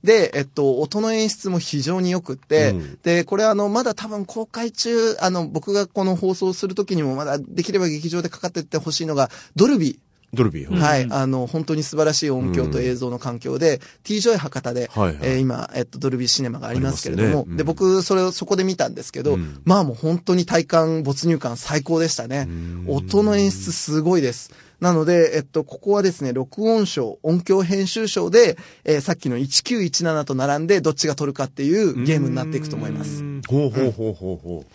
[0.03, 10.08] で、えっと、音の演出も非常に良くって、うんで、これあの、まだ多分公開中、あの、僕がこの放送するときにもまだできれば劇場でかかってってほしいのが、ドルビー。
[10.33, 10.79] ドルビー。
[10.79, 11.07] はい。
[11.09, 22.47] あの、本当に素晴らしい音響と映像の環境で、T ジョイ博多で、はいはいえー今、えっと、ドルビーシネマがありますけれども、で、僕、それをそこで見たんですけど、うんまあもう本当に体感、没入感最高でしたね。
[22.87, 24.51] 音の演出すごいです。
[24.79, 33.23] なので、えっと、ここはですね、録音賞、音響編集賞で、えーさっきの1917と並んで、どっちが取るかっていうゲームになっていくと思います。
[33.47, 34.65] ほうほうほうほうほ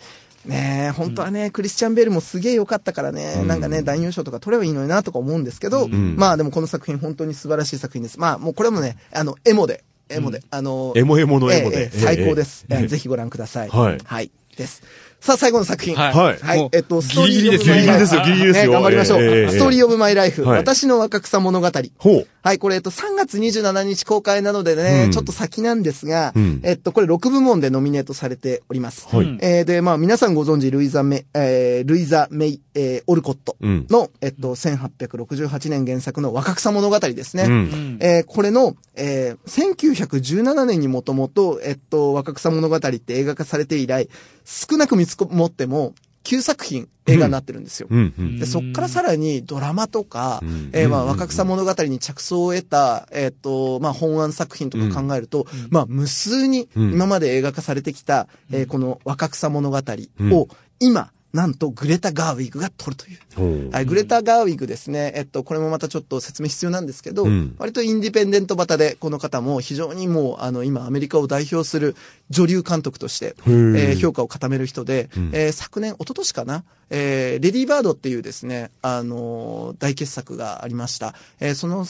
[0.45, 8.19] ねえ、本当はね、クリスチャン・ベールもすげえ良かったからね、なんかね、男優賞とか取ればいいのになとか思うんですけど、まあでもこの作品本当に素晴らしい作品です。
[8.19, 12.65] まあもうこれもね、あの、エモで、エモで、あの、エモエモのエモで最高です。
[12.69, 13.69] えぜひご覧ください。
[13.69, 14.31] はいはい。
[14.55, 14.83] です。
[15.19, 15.95] さあ、最後の作品。
[15.95, 16.69] はいはい。
[16.71, 19.19] えっと、ストーリーギリギリですオブマイライフギリギリですよギリギリですよね頑張りましょう。
[19.19, 20.43] ストーリーオブマイライフ。
[20.45, 21.71] はい私の若草物語。
[21.97, 22.27] ほう。
[22.45, 25.11] はい、これ、えっと、3月27日公開なのでね、うん。
[25.11, 26.61] ちょっと先なんですが、うん。
[26.63, 29.07] えっと、これ6部門でノミネートされております。
[29.09, 29.39] はい。
[29.41, 33.87] えーで、まあ、皆さんご存知、ルイザメ、えールイザ・メイ、えーオルコットうん。
[33.89, 37.45] の、えっと、1868年原作の若草物語ですね。
[37.45, 37.97] うん。
[37.99, 44.07] えーこれの、えー1917年にもともと、えっと、若草物語って映画化されて以来、
[44.43, 45.95] 少なく見積もっても、
[46.25, 47.87] 9作品映画になってるんですよ。
[47.89, 48.13] うん。
[48.17, 48.39] うん。
[48.39, 50.69] で、そっからさらにドラマとか、うん。
[50.73, 51.07] えーまあ、うん。
[51.09, 56.93] 若草物語に着想を得た、えっ、と、まあ、本案作品とか考えると、まあ、無数にうん。
[56.93, 59.77] 今まで映画化されてきた、えーこの若草物語
[60.19, 60.33] うん。
[60.33, 60.47] を、
[60.79, 63.69] 今、なんとグレタ・ガーウィグが撮るという。
[63.69, 65.11] はい、グレタ・ガーウィグですね。
[65.15, 71.95] えっと、これもまたちょっと説明必要なんですけど、うん割とインディペンデント型で、この方も非常にもう、あの、今、アメリカを代表する
[72.29, 81.15] 女流監督として、えーー評価を固める人で、んえー昨年、一昨年かな、えーレディー・バードっていうですね、あのー大傑作がありました。
[81.41, 81.85] えーその、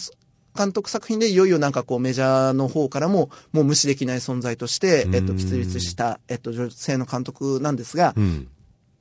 [0.57, 8.47] 監督作品でいよいよなんかこうメジャーの方からももう無視できない存在として、えっと、喫立した、えっと、女性の監督なんですが、うん。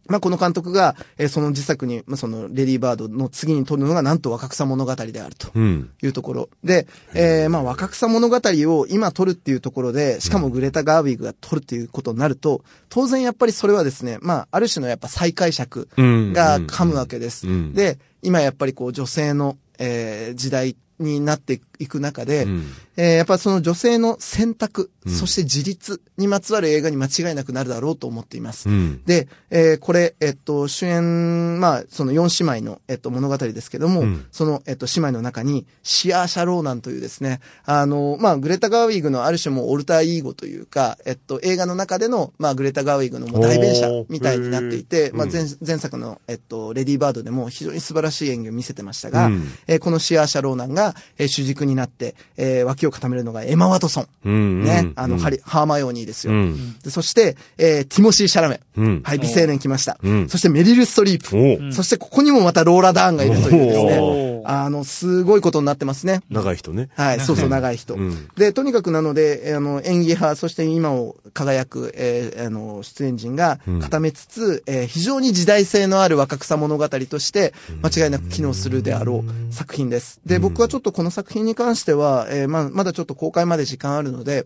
[0.06, 5.90] まあ、この監督が、えーその自作に、まあ、その、レディーバードの次に撮るのが、なんと若草物語であるとうん。
[6.02, 6.48] いうところ。
[6.62, 17.46] で、えーまあ、若草物語を今撮るっていうところで、しかもグレタ・ガーウィグが撮るっていうことになると、当然やっぱりそれはですね、まあ、ある種のやっぱ再解釈うんが噛むわけです。
[17.48, 22.66] うんで、今やっぱりこう、女性の、えー時代になっていく中で、うん。
[22.96, 25.12] えーやっぱその女性の選択、うん。
[25.12, 28.68] そして自立にまつわる映画に間違いなくなるだろうと思っています。
[28.68, 29.02] うん。
[29.04, 34.26] で、えーこれ、えっと、主演、まあ、その4姉妹の、えっと、物語ですけども、うん。
[34.30, 49.48] その、えっと、姉妹の中に、シアーシャ・ローナンというですね、あの、まあ、グレタ・ガーウィグのある種もうオルターイーゴというか、えっと、映画の中での、まあ、グレタ・ガーウィグのもう代弁者みたいになっていて、まあ、前、前作の、えっと、レディー・バードでも非常に素晴らしい演技を見せてましたが、うん。
[49.66, 50.83] えーこのシアーシャ・ローナンが、
[51.18, 54.06] えー主軸になって、えー脇を固めるのがエマ・ワトソン。
[54.24, 54.64] うん。
[54.64, 56.32] ね、あの、うんハリ、ハーマヨーニーですよ。
[56.32, 58.60] うんでそして、えーティモシー・シャラメ。
[58.76, 59.98] うんはい、美青年来ました。
[60.02, 61.72] うんそしてメリル・ストリープ。
[61.72, 64.42] そしてここにもまたローラ・ダーンがいるというですおねー。
[64.46, 66.20] あの、すごいことになってますね。
[66.30, 66.90] 長い人ね。
[66.96, 67.94] はい、そうそう、長い人。
[67.94, 80.20] うんで、とにかくなので、えーあの、演技派、そして今を輝く、えーあの、出演陣が固めつつ、えー非常に時代性のある若草物語として、間違いなく機能するであろう作品です。
[80.26, 84.44] で、僕はちょっとこの作品に関しては、えーまあ、まだちょっと公開まで時間あるので、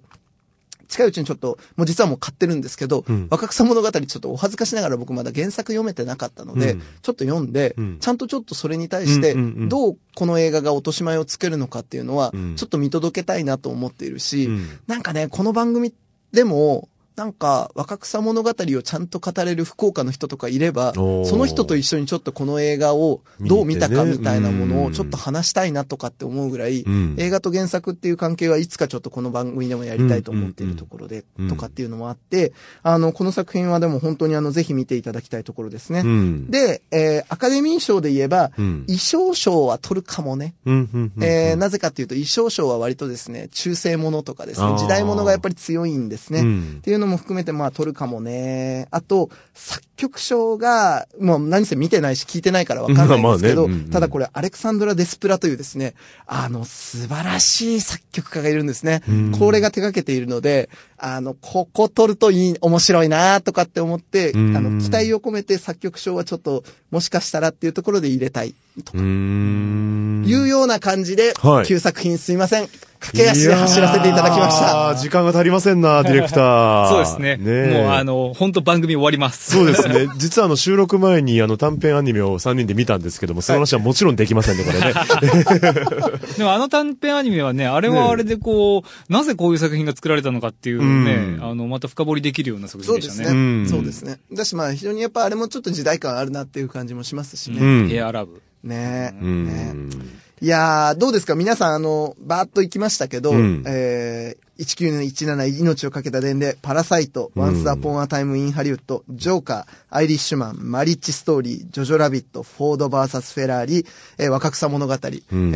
[0.87, 3.29] 近いうちにちょっと、もう実はもう買ってるんですけど、ん。
[3.31, 6.81] 若草物語ちょっとお恥ずかしながら僕まだ原作読めてなかったので、うん。
[6.81, 7.99] ちょっと読んで、うん。
[7.99, 9.35] ちゃんとちょっとそれに対して
[9.68, 12.57] どうこの映画が落とし前をつけるのかっていうのは、うん。
[12.57, 14.68] ちょっと見届けたいなと思っているし、うん。
[14.87, 15.95] なんかね、この番組
[16.33, 32.52] でも、なんか、若草物語をちゃんと語れる福岡の人とかいれば、その人と一緒にちょっとこの映画をどう見たかみたいなものうんをちょっと話したいなとかって思うぐらい、うん映画と原作っていう関係はいつかちょっとこの番組でもやりたいと思っているところで、うんとかっていうのもあって、
[32.84, 36.02] あの、この作品はでも本当にあの、ぜひ見ていただきたいところですね。
[36.04, 36.50] うん。
[36.52, 40.54] で、えーアカデミー賞で言えば、うん衣装賞は取るかもね。
[40.64, 46.40] えーなぜかっていうと、衣装賞は割とですね、中世ものとかですね、時代ものがやっぱり強いんですね。
[46.40, 48.86] うんっていうののも含めてまあ取るかもね。
[48.90, 55.94] あと、作曲賞が、もう何せ見てないし聞いてないからわかんないんですけど、まあまあねうんうんただこれアレクサンドラ・デスプラというですね、
[56.26, 59.02] あの、素晴らしい作曲家がいるんですね。
[59.38, 68.54] これが手掛けているので、あの、ここ取るといい、面白いなとかって思って、あんの、期待を込めて作曲賞はちょっと、もしかしたらっていうところで入れたい。
[68.84, 70.24] とうーん。
[70.26, 72.68] いうような感じで、はい旧作品すいません。
[73.01, 74.90] 駆け足で走らせていただきました。
[74.90, 76.88] あ時間が足りませんな、 ディレクター。
[76.88, 77.36] そうですね。
[77.36, 79.53] ねえもうあの、本当番組終わります。
[79.53, 80.09] そうですね。
[80.16, 84.94] 実はあの収録前にあの短編アニメを3人で見たんですけども、その話はもちろんできませんね、これね。
[86.36, 93.16] でもあの短編アニメはね、あれはあれでこう、なぜこういう作品が作られたのかっていうね、うんあの、また深掘りできるような作品でしたね。
[93.16, 93.40] そうですね。
[93.40, 94.18] うんそうですね。
[94.32, 97.59] だしまあ非常にやっぱあれもちょっと時代感あるなっていう感じもしますしね。
[97.61, 98.42] うんエアラブ。
[98.64, 99.14] ね。
[99.14, 99.18] え。
[99.20, 99.88] うん。
[99.90, 99.96] ね
[100.40, 101.34] いやー、どうですか？
[101.34, 103.64] 皆さん、あの、バーッと行きましたけど、うん。
[103.66, 113.84] えー、1917命をかけた伝令、パラサイト、ワンスアポンアタイムインハリウッド、ジョーカー、アイリッシュマン、マリッジストーリー、ジョジョラビット、フォードバーサスフェラーリ、
[114.18, 114.98] えー若草物語、ん。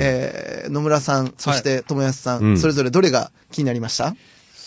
[0.01, 2.59] えー、野村さん、そして友安さん、うん。
[2.59, 4.17] それぞれどれが気になりました？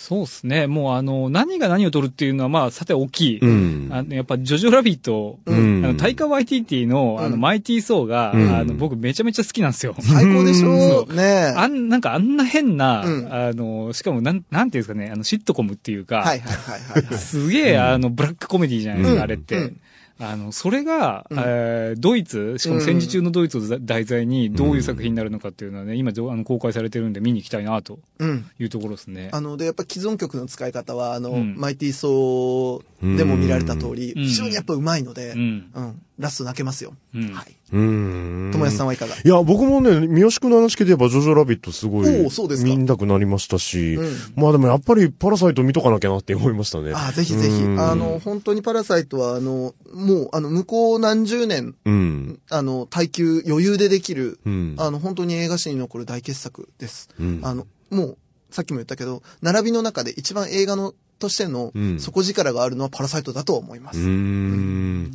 [0.07, 0.67] そうですね。
[0.67, 3.39] もうあの、何が何を取るっていうのはまあ、さて大きい。
[3.39, 3.89] うん。
[3.91, 5.83] あのやっぱ、ジョジョラビット、うん。
[5.83, 8.55] あの、タイカワイティティの、あの、マイティーソーが、うん。
[8.55, 9.95] あの、僕めちゃめちゃ好きなんですよ。
[9.99, 11.15] 最高でしょう。
[11.15, 13.33] ねあん、なんかあんな変な、うん。
[13.33, 17.17] あの、しかもなん、なんていうんですかね、あの、シットコムっていうか、はいはいはいはいはい。
[17.17, 19.23] すげえ、あの、ブラックコメディじゃないですか、うん。
[19.23, 19.73] あれって。
[20.19, 28.45] うんあの、それが、うんえードイツ、しかも戦時中のドイツを題材にどういう作品になるのかっていうのはね、今どう、あの、公開されてるんで見に行きたいな、とうん。
[28.57, 29.29] いうところですね。
[29.33, 36.01] あの、で、やっぱ既存曲の使い方は、あの、うんマイティーソーでも見られた通り、うん非常にやっぱ上手いので、うん。
[36.17, 36.23] うん。
[36.23, 36.93] ラスト泣けますよ。
[37.13, 37.55] うんはい。
[37.73, 38.51] うん。
[38.53, 39.15] 友安さんはいかが？
[39.15, 46.93] いや、僕もね、三好くんの話聞いて言えば、ジョジョラビットすごい、おうそうですか見たくなりましたし、うんまあでもやっぱりパラサイト見とかなきゃなって思いましたね。
[46.93, 47.63] あぜひぜひ。
[47.63, 52.39] うんあの、本当にパラサイトは、あの、もう、あの、向こう何十年、うん。
[52.49, 54.75] あの、耐久余裕でできる、うん。
[54.77, 57.09] あの、本当に映画史に残る大傑作です。
[57.19, 58.17] うんあの、もう、
[58.51, 63.99] さっきも言ったけど、並びの中で一番映画の、としてのうん、底力があるのはパラサイトだと思います。
[63.99, 65.13] うーん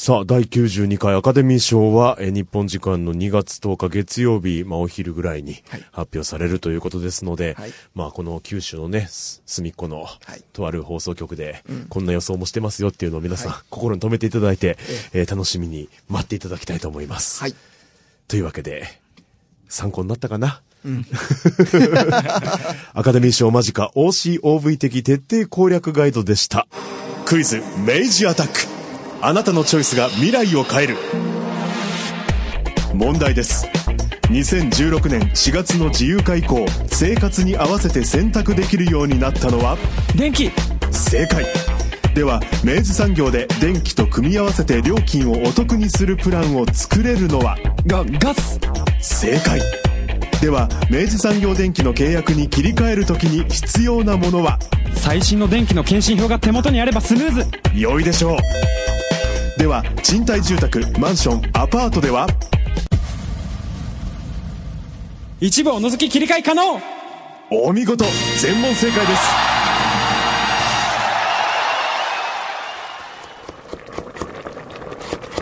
[0.00, 14.78] さあ、第92回アカデミー賞は、えー日本時間の2月10日月曜日、まあ、お昼ぐらいにはい発表されるということですので、はいまあ、この九州のね、す隅っこの、いとある放送局で、うんこんな予想もしてますよっていうのを皆さん、はい心に留めていただいて、
[15.12, 17.40] えー楽しみに待っていただきたいと思います。
[17.40, 17.54] はい。
[18.28, 18.84] というわけで、
[19.68, 20.62] 参考になったかな？
[20.84, 21.04] うん。
[22.94, 26.68] アカデミー賞間近 OCOV 的徹底攻略ガイドでした。
[27.24, 28.77] クイズ、明治アタック。
[29.20, 30.96] あなたのチョイスが未来を変える。
[32.94, 33.66] 問題です。
[34.30, 39.76] 2016年4月の自由化以降、生活に合わせて選択できるようになったのは？
[40.16, 40.52] 電気。
[40.92, 41.44] 正解。
[42.14, 47.56] では、明治産業で電気と組み合わせて料金をお得にするプランを作れるのは？
[47.86, 48.60] が、ガス。
[49.00, 49.60] 正解。
[50.40, 54.60] では明治産業電機の契約に切り替えるときに必要なものは？
[54.94, 57.44] 最新の電気の検針票が手元にあればスムーズ。
[57.74, 58.38] 良いでしょう
[59.58, 62.28] では賃貸住宅マンションアパートでは。
[65.40, 66.80] 一部を除き切り替え可能。
[67.50, 68.04] お見事
[68.40, 69.22] 全問正解です。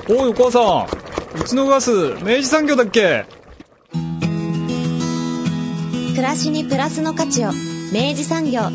[0.09, 1.39] おい、お母さん。
[1.39, 1.91] うちのガス、
[2.23, 3.27] 明治産業だっけ？
[6.14, 7.49] 暮らしにプラスの価値を
[7.93, 8.71] 明治産業